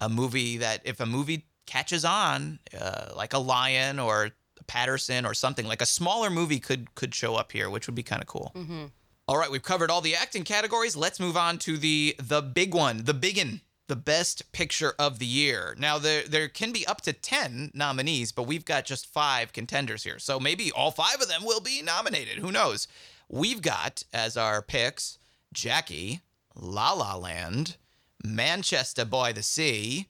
[0.01, 4.31] a movie that if a movie catches on, uh, like a Lion or
[4.65, 8.03] Paterson or something like a smaller movie could could show up here, which would be
[8.03, 8.51] kind of cool.
[8.55, 8.85] Mm-hmm.
[9.27, 10.95] All right, we've covered all the acting categories.
[10.95, 15.25] Let's move on to the the big one, the biggin the best picture of the
[15.25, 15.75] year.
[15.77, 20.03] Now there there can be up to 10 nominees, but we've got just 5 contenders
[20.03, 20.19] here.
[20.19, 22.37] So maybe all 5 of them will be nominated.
[22.37, 22.87] Who knows?
[23.27, 25.17] We've got as our picks
[25.51, 26.21] Jackie,
[26.55, 27.75] La La Land,
[28.23, 30.07] Manchester by the Sea,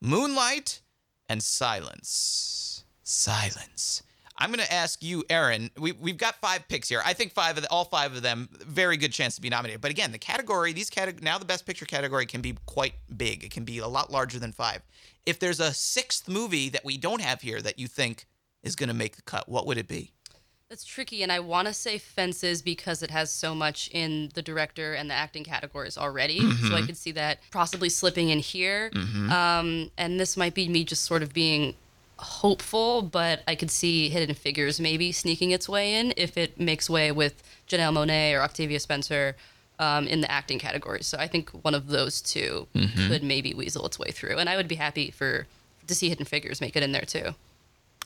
[0.00, 0.80] Moonlight,
[1.28, 2.84] and Silence.
[3.02, 4.02] Silence.
[4.38, 5.70] I'm going to ask you, Aaron.
[5.76, 7.02] We, we've got five picks here.
[7.04, 9.80] I think five of the, all five of them, very good chance to be nominated.
[9.80, 13.42] But again, the category, these category, now the best picture category can be quite big.
[13.42, 14.82] It can be a lot larger than five.
[15.26, 18.26] If there's a sixth movie that we don't have here that you think
[18.62, 20.12] is going to make the cut, what would it be?
[20.68, 24.42] That's tricky, and I want to say Fences because it has so much in the
[24.42, 26.40] director and the acting categories already.
[26.40, 26.68] Mm-hmm.
[26.68, 28.90] So I could see that possibly slipping in here.
[28.90, 29.32] Mm-hmm.
[29.32, 31.74] Um, and this might be me just sort of being
[32.18, 36.90] hopeful, but I could see Hidden Figures maybe sneaking its way in if it makes
[36.90, 39.36] way with Janelle Monáe or Octavia Spencer
[39.78, 41.06] um, in the acting categories.
[41.06, 43.08] So I think one of those 2 mm-hmm.
[43.08, 45.46] could maybe weasel its way through, and I would be happy for
[45.86, 47.34] to see Hidden Figures make it in there too.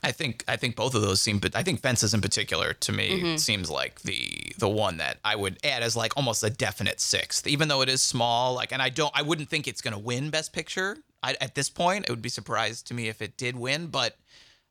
[0.03, 2.91] I think I think both of those seem, but I think Fences in particular to
[2.91, 3.35] me mm-hmm.
[3.37, 7.47] seems like the the one that I would add as like almost a definite sixth,
[7.47, 8.53] even though it is small.
[8.53, 10.97] Like, and I don't, I wouldn't think it's going to win Best Picture.
[11.23, 14.17] I, at this point, it would be surprised to me if it did win, but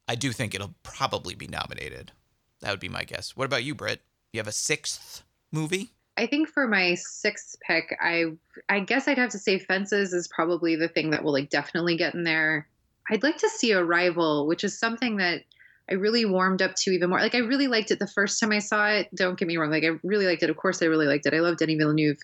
[0.07, 2.13] I do think it'll probably be nominated.
[2.61, 3.37] That would be my guess.
[3.37, 4.03] What about you, Britt?
[4.33, 5.91] You have a sixth movie?
[6.17, 8.33] I think for my sixth pick, I
[8.69, 11.97] I guess I'd have to say Fences is probably the thing that will like definitely
[11.97, 12.69] get in there.
[13.11, 15.43] I'd like to see Arrival, which is something that
[15.91, 17.19] I really warmed up to even more.
[17.19, 19.09] Like I really liked it the first time I saw it.
[19.15, 19.71] Don't get me wrong.
[19.71, 20.51] Like I really liked it.
[20.51, 21.35] Of course, I really liked it.
[21.35, 22.19] I love Denis Villeneuve.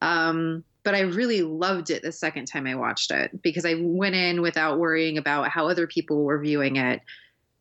[0.00, 4.14] Um, but I really loved it the second time I watched it because I went
[4.14, 7.02] in without worrying about how other people were viewing it.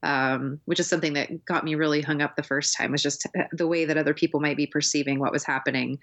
[0.03, 3.25] Um, which is something that got me really hung up the first time was just
[3.51, 5.97] the way that other people might be perceiving what was happening.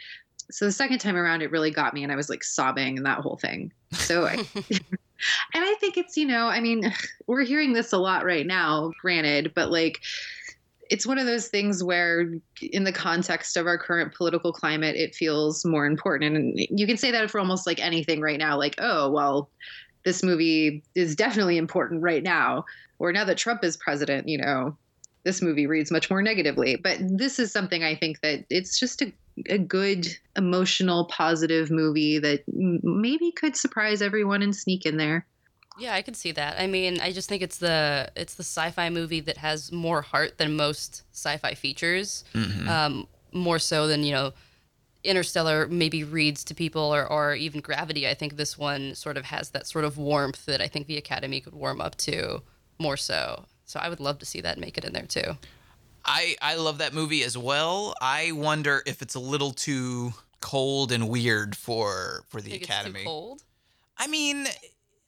[0.50, 3.06] So the second time around, it really got me, and I was like sobbing and
[3.06, 3.72] that whole thing.
[3.92, 4.35] So I,
[5.54, 6.92] and I think it's, you know, I mean,
[7.28, 10.00] we're hearing this a lot right now, granted, but like,
[10.92, 15.14] it's one of those things where, in the context of our current political climate, it
[15.14, 16.37] feels more important.
[16.37, 19.48] And you can say that for almost like anything right now, like, oh, well,
[20.05, 22.66] this movie is definitely important right now.
[22.98, 24.76] Or now that Trump is president, you know,
[25.24, 26.76] this movie reads much more negatively.
[26.76, 29.14] But this is something I think that it's just a
[29.48, 35.26] a good emotional positive movie that maybe could surprise everyone and sneak in there
[35.78, 38.90] yeah i can see that i mean i just think it's the it's the sci-fi
[38.90, 42.68] movie that has more heart than most sci-fi features mm-hmm.
[42.68, 44.32] um, more so than you know
[45.04, 49.24] interstellar maybe reads to people or, or even gravity i think this one sort of
[49.24, 52.40] has that sort of warmth that i think the academy could warm up to
[52.78, 55.37] more so so i would love to see that make it in there too
[56.04, 57.94] I I love that movie as well.
[58.00, 63.04] I wonder if it's a little too cold and weird for for the Academy.
[63.04, 63.42] cold.
[63.96, 64.46] I mean,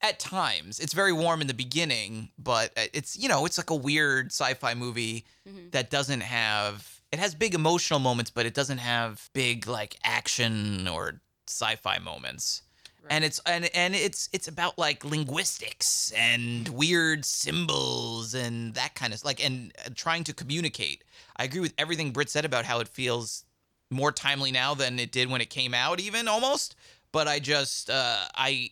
[0.05, 3.75] at times it's very warm in the beginning, but it's you know it's like a
[3.75, 5.71] weird sci-fi movie mm-hmm.
[5.71, 7.01] that doesn't have.
[7.11, 12.63] It has big emotional moments, but it doesn't have big like action or sci-fi moments.
[13.11, 19.13] And it's and and it's it's about like linguistics and weird symbols and that kind
[19.13, 21.05] of like and trying to communicate.
[21.37, 23.45] I agree with everything Britt said about how it feels
[23.91, 26.77] more timely now than it did when it came out, even almost.
[27.13, 28.71] But I just uh, I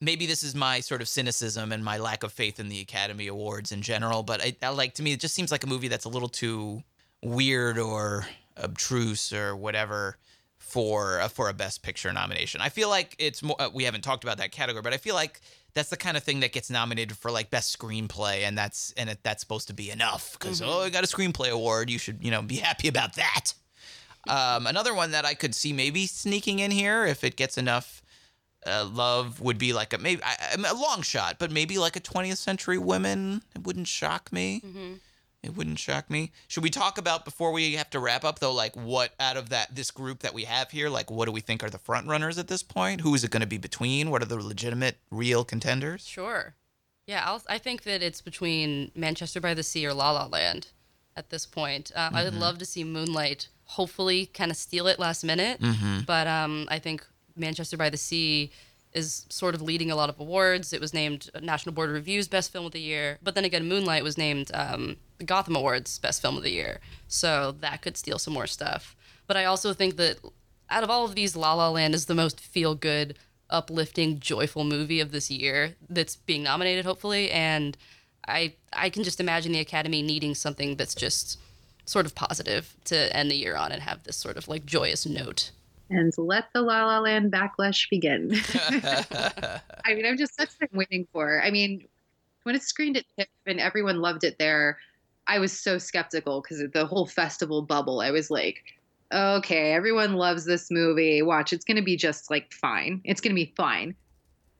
[0.00, 3.26] maybe this is my sort of cynicism and my lack of faith in the Academy
[3.26, 4.22] Awards in general.
[4.22, 6.28] But I, I like to me it just seems like a movie that's a little
[6.28, 6.82] too
[7.22, 8.26] weird or
[8.58, 10.16] obtruse or whatever
[10.58, 12.60] for uh, for a best picture nomination.
[12.60, 15.14] I feel like it's more uh, we haven't talked about that category, but I feel
[15.14, 15.40] like
[15.74, 19.10] that's the kind of thing that gets nominated for like best screenplay and that's and
[19.10, 20.70] it, that's supposed to be enough because mm-hmm.
[20.70, 23.52] oh, I got a screenplay award, you should, you know, be happy about that.
[24.28, 28.02] Um, another one that I could see maybe sneaking in here if it gets enough
[28.66, 32.38] uh, love would be like a maybe a long shot, but maybe like a 20th
[32.38, 33.42] century women.
[33.54, 34.62] It wouldn't shock me.
[34.64, 34.94] Mm-hmm.
[35.42, 36.32] It wouldn't shock me.
[36.48, 39.50] Should we talk about before we have to wrap up though, like what out of
[39.50, 42.08] that this group that we have here, like what do we think are the front
[42.08, 43.02] runners at this point?
[43.02, 44.10] Who is it going to be between?
[44.10, 46.06] What are the legitimate, real contenders?
[46.06, 46.56] Sure.
[47.06, 50.68] Yeah, I'll, i think that it's between Manchester by the Sea or La La Land
[51.16, 51.92] at this point.
[51.94, 52.16] Um, mm-hmm.
[52.16, 52.42] I would mm-hmm.
[52.42, 56.00] love to see Moonlight hopefully kind of steal it last minute, mm-hmm.
[56.06, 58.50] but um, I think Manchester by the Sea
[58.92, 60.72] is sort of leading a lot of awards.
[60.72, 63.68] It was named National Board of Review's Best Film of the Year, but then again,
[63.68, 67.96] Moonlight was named um, the Gotham Awards Best Film of the Year, so that could
[67.96, 68.96] steal some more stuff.
[69.26, 70.18] But I also think that
[70.70, 73.18] out of all of these, La La Land is the most feel good,
[73.50, 77.30] uplifting, joyful movie of this year that's being nominated, hopefully.
[77.30, 77.76] And
[78.26, 81.38] I I can just imagine the Academy needing something that's just
[81.84, 85.06] sort of positive to end the year on and have this sort of like joyous
[85.06, 85.52] note
[85.90, 88.32] and let the La La Land backlash begin.
[89.84, 91.42] I mean, I'm just that's what I'm waiting for.
[91.42, 91.86] I mean,
[92.42, 94.78] when it screened at TIFF and everyone loved it there,
[95.26, 98.00] I was so skeptical because the whole festival bubble.
[98.00, 98.62] I was like,
[99.12, 101.22] okay, everyone loves this movie.
[101.22, 103.00] Watch, it's going to be just like fine.
[103.04, 103.94] It's going to be fine.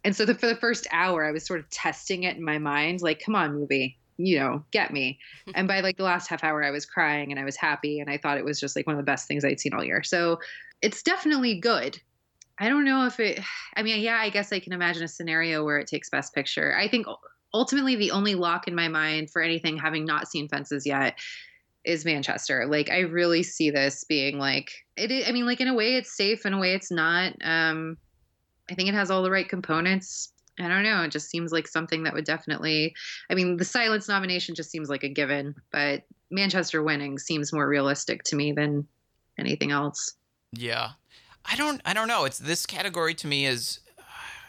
[0.04, 2.58] And so the, for the first hour, I was sort of testing it in my
[2.58, 5.18] mind, like, come on, movie, you know, get me.
[5.54, 8.08] and by like the last half hour, I was crying and I was happy, and
[8.08, 10.02] I thought it was just like one of the best things I'd seen all year.
[10.02, 10.38] So
[10.82, 12.00] it's definitely good.
[12.58, 13.40] I don't know if it,
[13.74, 16.74] I mean, yeah, I guess I can imagine a scenario where it takes Best Picture.
[16.76, 17.06] I think
[17.52, 21.18] ultimately the only lock in my mind for anything having not seen Fences yet
[21.84, 22.66] is Manchester.
[22.66, 26.16] Like, I really see this being like, it, I mean, like, in a way it's
[26.16, 27.34] safe, in a way it's not.
[27.44, 27.96] Um,
[28.70, 30.32] I think it has all the right components.
[30.58, 31.02] I don't know.
[31.02, 32.94] It just seems like something that would definitely.
[33.30, 37.68] I mean, the silence nomination just seems like a given, but Manchester winning seems more
[37.68, 38.86] realistic to me than
[39.38, 40.14] anything else.
[40.56, 40.90] Yeah.
[41.44, 42.24] I don't I don't know.
[42.24, 43.80] It's this category to me is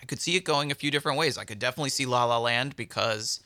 [0.02, 1.38] I could see it going a few different ways.
[1.38, 3.42] I could definitely see La La Land because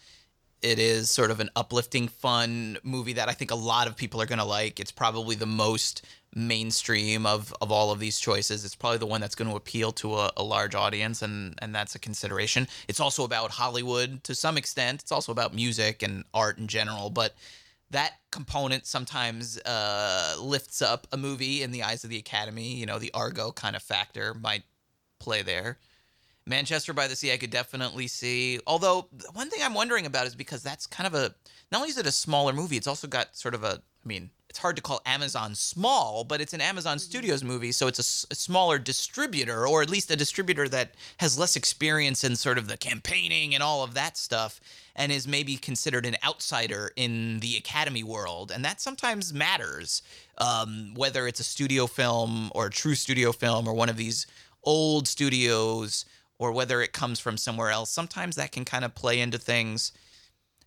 [0.61, 4.21] it is sort of an uplifting fun movie that I think a lot of people
[4.21, 4.79] are going to like.
[4.79, 8.63] It's probably the most mainstream of of all of these choices.
[8.63, 11.75] It's probably the one that's going to appeal to a, a large audience and and
[11.75, 12.67] that's a consideration.
[12.87, 15.01] It's also about Hollywood to some extent.
[15.01, 17.33] It's also about music and art in general, but
[17.91, 22.75] that component sometimes uh, lifts up a movie in the eyes of the Academy.
[22.75, 24.63] You know, the Argo kind of factor might
[25.19, 25.77] play there.
[26.45, 28.59] Manchester by the Sea, I could definitely see.
[28.65, 31.35] Although one thing I'm wondering about is because that's kind of a
[31.71, 33.81] not only is it a smaller movie, it's also got sort of a.
[34.03, 37.87] I mean, it's hard to call Amazon small, but it's an Amazon Studios movie, so
[37.87, 42.35] it's a, a, smaller distributor, or at least a distributor that has less experience in
[42.35, 44.59] sort of the campaigning and all of that stuff,
[44.93, 50.01] and is maybe considered an outsider in the Academy world, and that sometimes matters,
[50.37, 54.27] um, whether it's a studio film or a true studio film or one of these
[54.65, 56.03] old studios,
[56.39, 57.89] or whether it comes from somewhere else.
[57.89, 59.93] Sometimes that can kind of play into things.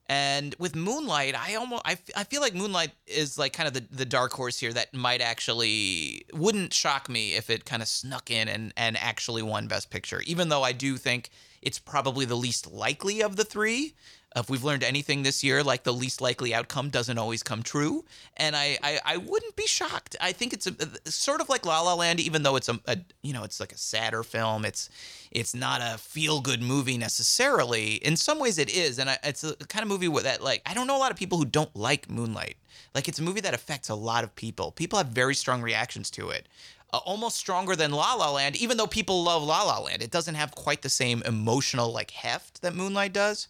[0.07, 3.84] And with Moonlight, I almost I, I feel like Moonlight is like kind of the,
[3.90, 8.30] the dark horse here that might actually wouldn't shock me if it kind of snuck
[8.30, 10.20] in and and actually won Best Picture.
[10.26, 11.30] Even though I do think
[11.62, 13.94] it's probably the least likely of the three
[14.37, 18.05] if we've learned anything this year, like the least likely outcome doesn't always come true,
[18.37, 20.16] and I I, I wouldn't be shocked.
[20.20, 20.74] I think it's a,
[21.07, 23.61] a, sort of like La La Land, even though it's a, a you know it's
[23.61, 24.64] like a sadder film.
[24.64, 24.91] It's
[25.30, 27.95] it's not a feel good movie necessarily.
[27.95, 30.74] In some ways, it is, and I, it's a kind of movie that like I
[30.74, 32.57] don't know a lot of people who don't like Moonlight.
[32.95, 34.72] Like it's a movie that affects a lot of people.
[34.72, 36.49] People have very strong reactions to it.
[36.93, 40.03] Uh, almost stronger than La La Land, even though people love La La Land.
[40.03, 43.49] It doesn't have quite the same emotional like heft that Moonlight does.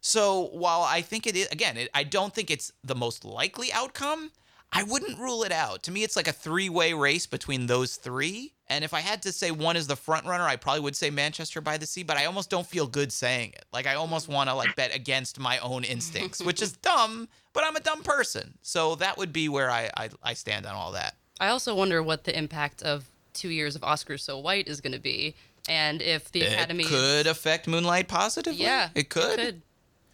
[0.00, 3.72] So while I think it is, again, it, I don't think it's the most likely
[3.72, 4.30] outcome.
[4.72, 5.82] I wouldn't rule it out.
[5.84, 8.52] To me, it's like a three way race between those three.
[8.68, 11.08] And if I had to say one is the front runner, I probably would say
[11.08, 13.64] Manchester by the Sea, but I almost don't feel good saying it.
[13.72, 17.64] Like I almost want to like bet against my own instincts, which is dumb, but
[17.64, 18.58] I'm a dumb person.
[18.60, 21.14] So that would be where I, I, I stand on all that.
[21.40, 24.92] I also wonder what the impact of two years of Oscars So White is going
[24.92, 25.34] to be.
[25.68, 28.64] And if the Academy it could affect Moonlight positively.
[28.64, 29.38] Yeah, it could.
[29.38, 29.62] It could.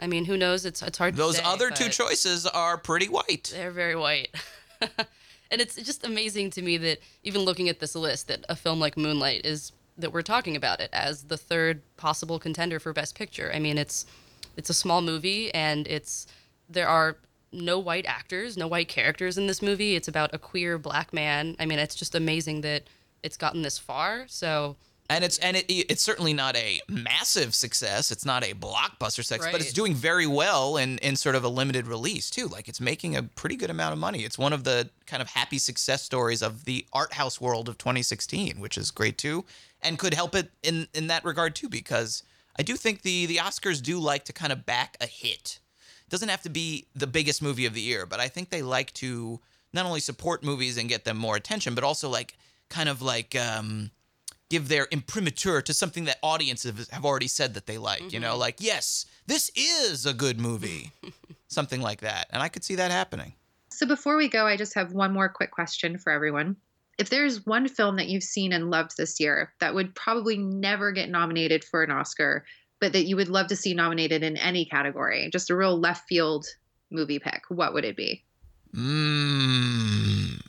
[0.05, 0.67] I mean, who knows?
[0.67, 1.17] It's it's hard.
[1.17, 3.51] Those say, other two choices are pretty white.
[3.55, 4.29] They're very white,
[4.81, 8.79] and it's just amazing to me that even looking at this list, that a film
[8.79, 13.15] like Moonlight is that we're talking about it as the third possible contender for Best
[13.15, 13.51] Picture.
[13.55, 14.05] I mean, it's
[14.59, 16.27] it's a small movie, and it's
[16.69, 17.17] there are
[17.51, 19.97] no white actors, no white characters in this movie.
[19.97, 21.57] It's about a queer black man.
[21.59, 22.83] I mean, it's just amazing that
[23.23, 24.27] it's gotten this far.
[24.29, 24.77] So
[25.11, 28.11] and it's and it, it's certainly not a massive success.
[28.11, 29.53] It's not a blockbuster success, right.
[29.53, 32.47] but it's doing very well in in sort of a limited release too.
[32.47, 34.25] Like it's making a pretty good amount of money.
[34.25, 37.77] It's one of the kind of happy success stories of the art house world of
[37.77, 39.45] 2016, which is great too,
[39.83, 42.23] and could help it in in that regard too because
[42.59, 45.59] I do think the the Oscars do like to kind of back a hit.
[46.07, 48.63] It doesn't have to be the biggest movie of the year, but I think they
[48.63, 49.41] like to
[49.75, 52.39] not only support movies and get them more attention, but also like
[52.71, 53.91] kind of like um
[54.51, 58.01] give their imprimatur to something that audiences have already said that they like.
[58.01, 58.15] Mm-hmm.
[58.15, 58.41] You know, mm-hmm.
[58.41, 60.93] like, yes, this is a good movie,
[61.49, 62.29] something like that.
[62.31, 63.35] And I could see that happening.
[63.71, 66.57] So before we go, I just have one more quick question for everyone.
[66.97, 70.93] If there's one film that you've seen and loved this year that would probably never
[70.93, 72.45] get nominated for an Oscar,
[72.81, 76.07] but that you would love to see nominated in any category, just a real left
[76.09, 76.47] field
[76.93, 78.23] movie pick, what would it be?
[78.77, 80.41] Mm.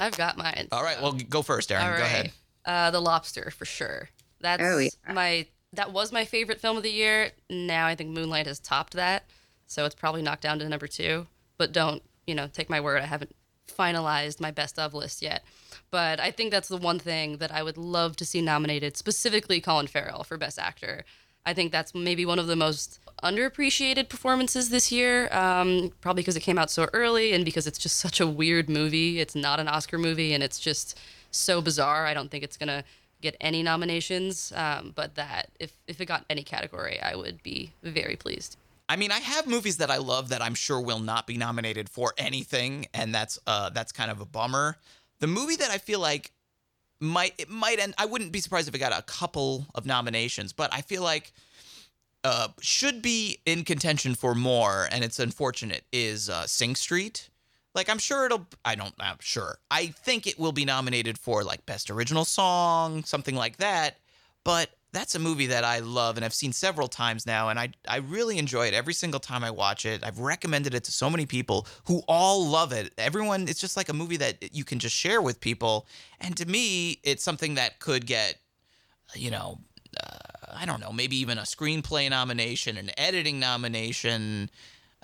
[0.00, 0.66] I've got mine.
[0.72, 1.96] All right, well, go first, Aaron.
[1.96, 2.32] Go ahead.
[2.64, 4.10] Uh, the Lobster for sure.
[4.40, 4.90] That's oh, yeah.
[5.12, 7.32] my that was my favorite film of the year.
[7.48, 9.24] Now I think Moonlight has topped that,
[9.66, 11.26] so it's probably knocked down to number two.
[11.58, 12.48] But don't you know?
[12.52, 13.34] Take my word, I haven't
[13.68, 15.42] finalized my best of list yet.
[15.90, 19.60] But I think that's the one thing that I would love to see nominated, specifically
[19.60, 21.04] Colin Farrell for Best Actor.
[21.44, 26.36] I think that's maybe one of the most underappreciated performances this year, um, probably because
[26.36, 29.20] it came out so early and because it's just such a weird movie.
[29.20, 30.98] It's not an Oscar movie, and it's just
[31.32, 32.06] so bizarre.
[32.06, 32.84] I don't think it's gonna
[33.20, 34.52] get any nominations.
[34.54, 38.56] Um, but that if if it got any category, I would be very pleased.
[38.88, 41.88] I mean, I have movies that I love that I'm sure will not be nominated
[41.88, 44.76] for anything, and that's uh that's kind of a bummer.
[45.20, 46.32] The movie that I feel like
[47.00, 47.94] might it might end.
[47.98, 51.32] I wouldn't be surprised if it got a couple of nominations, but I feel like
[52.24, 55.84] uh, should be in contention for more, and it's unfortunate.
[55.92, 57.28] Is uh, Sing Street?
[57.74, 59.58] Like I'm sure it'll I don't I'm sure.
[59.70, 63.98] I think it will be nominated for like best original song, something like that.
[64.44, 67.70] But that's a movie that I love and I've seen several times now and I
[67.88, 70.04] I really enjoy it every single time I watch it.
[70.04, 72.92] I've recommended it to so many people who all love it.
[72.98, 75.86] Everyone it's just like a movie that you can just share with people
[76.20, 78.36] and to me it's something that could get
[79.14, 79.58] you know
[80.02, 84.50] uh, I don't know, maybe even a screenplay nomination, an editing nomination,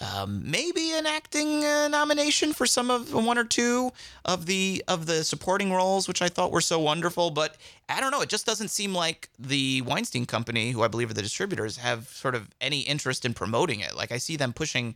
[0.01, 3.91] um, maybe an acting uh, nomination for some of one or two
[4.25, 7.31] of the of the supporting roles, which I thought were so wonderful.
[7.31, 7.57] But
[7.89, 11.15] I don't know, it just doesn't seem like the Weinstein Company, who I believe are
[11.15, 13.97] the distributors, have sort of any interest in promoting it.
[13.97, 14.95] Like I see them pushing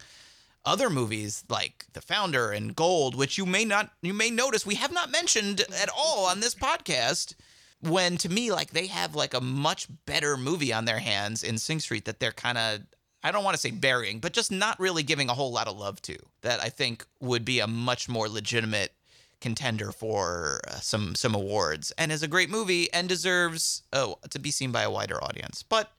[0.65, 4.77] other movies like The Founder and Gold, which you may not you may notice we
[4.77, 7.35] have not mentioned at all on this podcast
[7.81, 11.59] when to me like they have like a much better movie on their hands in
[11.59, 12.83] Sing Street that they're kind of
[13.23, 15.77] I don't want to say burying, but just not really giving a whole lot of
[15.77, 16.17] love to.
[16.43, 18.93] That I think would be a much more legitimate
[19.41, 24.39] contender for uh, some some awards and is a great movie and deserves oh to
[24.39, 25.63] be seen by a wider audience.
[25.63, 25.91] But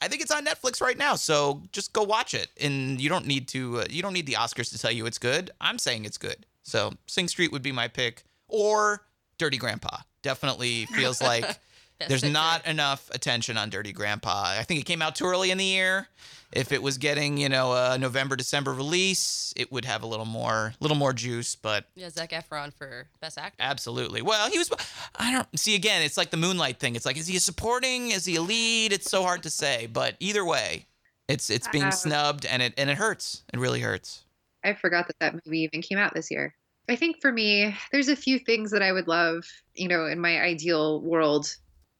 [0.00, 2.48] I think it's on Netflix right now, so just go watch it.
[2.60, 5.18] And you don't need to uh, you don't need the Oscars to tell you it's
[5.18, 5.50] good.
[5.60, 6.46] I'm saying it's good.
[6.62, 9.02] So Sing Street would be my pick or
[9.38, 9.98] Dirty Grandpa.
[10.22, 11.44] Definitely feels like
[12.06, 12.32] there's picture.
[12.32, 14.54] not enough attention on Dirty Grandpa.
[14.58, 16.08] I think it came out too early in the year.
[16.50, 20.24] If it was getting, you know, a November December release, it would have a little
[20.24, 23.56] more little more juice, but Yeah, Zac Efron for Best Actor.
[23.60, 24.22] Absolutely.
[24.22, 24.70] Well, he was.
[25.16, 25.74] I don't see.
[25.74, 26.96] Again, it's like the Moonlight thing.
[26.96, 28.12] It's like, is he a supporting?
[28.12, 28.92] Is he a lead?
[28.94, 29.88] It's so hard to say.
[29.92, 30.86] But either way,
[31.28, 33.42] it's it's being Uh, snubbed, and it and it hurts.
[33.52, 34.24] It really hurts.
[34.64, 36.54] I forgot that that movie even came out this year.
[36.88, 39.44] I think for me, there's a few things that I would love,
[39.74, 41.54] you know, in my ideal world.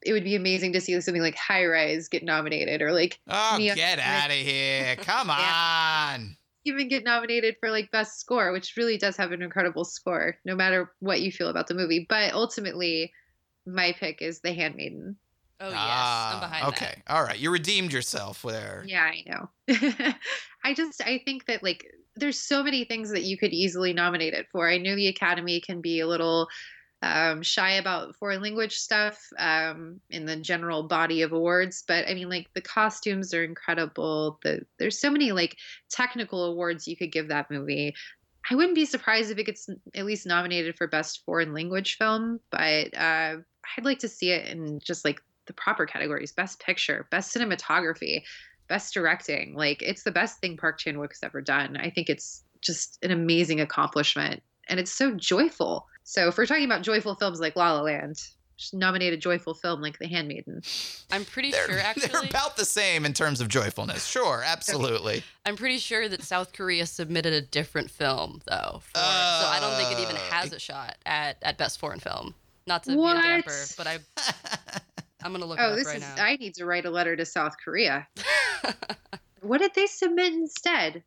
[0.05, 3.57] It would be amazing to see something like High Rise get nominated or like Oh,
[3.59, 4.97] Mia- get out of here!
[5.01, 6.37] Come on.
[6.65, 10.55] even get nominated for like best score, which really does have an incredible score, no
[10.55, 12.07] matter what you feel about the movie.
[12.09, 13.13] But ultimately,
[13.67, 15.17] my pick is The Handmaiden.
[15.61, 17.03] Oh yes, Ah, I'm behind okay.
[17.09, 17.37] All right.
[17.39, 18.85] You redeemed yourself there.
[18.87, 19.51] Yeah, I know.
[20.65, 21.85] I just I think that like
[22.15, 24.69] there's so many things that you could easily nominate it for.
[24.69, 26.47] I know the Academy can be a little
[27.03, 32.15] um, shy about foreign language stuff um, in the general body of awards, but I
[32.15, 34.39] mean like the costumes are incredible.
[34.43, 35.57] The there's so many like
[35.91, 37.95] technical awards you could give that movie.
[38.51, 42.41] I wouldn't be surprised if it gets at least nominated for best foreign language film,
[42.51, 43.37] but uh,
[43.77, 48.23] I'd like to see it in just like the proper categories: best picture, best cinematography,
[48.69, 49.55] best directing.
[49.55, 51.77] Like it's the best thing Park Chan Wook's ever done.
[51.77, 55.87] I think it's just an amazing accomplishment, and it's so joyful.
[56.11, 58.17] So if we're talking about joyful films like La La Land,
[58.57, 60.63] just nominate a joyful film like The Handmaiden.
[61.13, 64.07] I'm pretty They're, sure they're about the same in terms of joyfulness.
[64.07, 65.23] Sure, absolutely.
[65.45, 68.81] I'm pretty sure that South Korea submitted a different film though.
[68.85, 72.01] For, so I don't think it even Uh, has a shot at, at best foreign
[72.01, 72.35] film.
[72.67, 73.13] Not to What?
[73.21, 73.99] be a damper, but I
[75.23, 76.03] I'm gonna look it Oh, up this right is.
[76.17, 76.25] now.
[76.25, 78.09] I need to write a letter to South Korea.
[79.43, 81.05] What did they submit instead?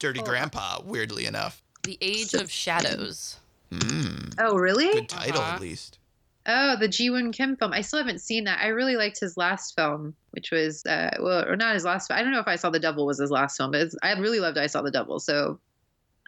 [0.00, 0.24] Dirty Oh.
[0.24, 1.62] Grandpa, weirdly enough.
[1.84, 3.36] the Age of Shadows.
[3.70, 4.92] Mm, Oh, really?
[4.92, 5.54] good title, Uh-huh.
[5.54, 5.98] at least.
[6.46, 7.72] Oh, the Ji Woon Kim film.
[7.72, 8.60] I still haven't seen that.
[8.60, 12.10] I really liked his last film, which was uh, well, or not his last.
[12.10, 14.12] I don't know if I saw the Devil was his last film, but it's, I
[14.14, 15.20] really loved I saw the Devil.
[15.20, 15.60] So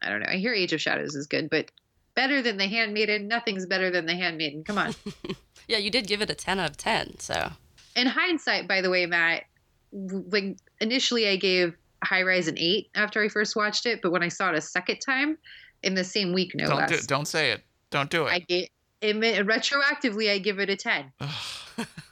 [0.03, 0.26] I don't know.
[0.28, 1.70] I hear Age of Shadows is good, but
[2.14, 3.26] better than The Handmaiden.
[3.26, 4.64] Nothing's better than The Handmaiden.
[4.64, 4.95] Come on.
[5.68, 7.20] Yeah, you did give it a 10 out of 10.
[7.20, 7.53] So
[7.95, 9.45] In hindsight, by the way, Matt,
[9.93, 11.74] w- like initially I gave
[12.05, 14.61] High Rise an eight after I first watched it, but when I saw it a
[14.61, 15.38] second time
[15.83, 17.62] in the same week, no don't less, do, don't say it.
[17.91, 18.49] Don't do I it.
[18.49, 18.68] gave
[19.03, 21.12] it, retroactively I give it a ten.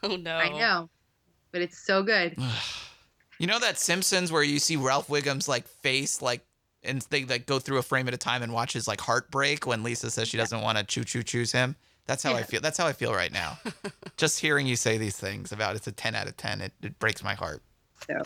[0.02, 0.36] oh no.
[0.36, 0.90] I know,
[1.52, 2.36] but it's so good.
[3.38, 6.44] You know that Simpsons where you see Ralph Wiggum's like face like
[6.82, 9.66] and they like go through a frame at a time and watch his like heartbreak
[9.66, 11.76] when Lisa says she doesn't want to choo choo choose him.
[12.06, 12.60] That's how I feel.
[12.60, 13.58] That's how I feel right now.
[14.16, 16.98] Just hearing you say these things about it's a ten out of ten, it, it
[16.98, 17.62] breaks my heart.
[18.06, 18.22] So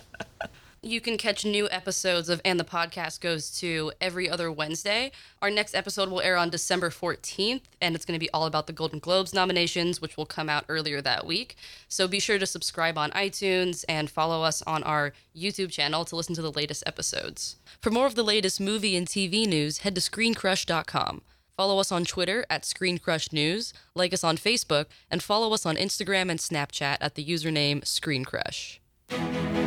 [0.82, 5.12] You can catch new episodes of And the Podcast Goes to every other Wednesday.
[5.42, 8.66] Our next episode will air on December 14th, and it's going to be all about
[8.66, 11.56] the Golden Globes nominations, which will come out earlier that week.
[11.86, 16.16] So be sure to subscribe on iTunes and follow us on our YouTube channel to
[16.16, 17.56] listen to the latest episodes.
[17.82, 21.20] For more of the latest movie and TV news, head to screencrush.com.
[21.58, 26.30] Follow us on Twitter at ScreenCrushNews, like us on Facebook, and follow us on Instagram
[26.30, 29.59] and Snapchat at the username ScreenCrush.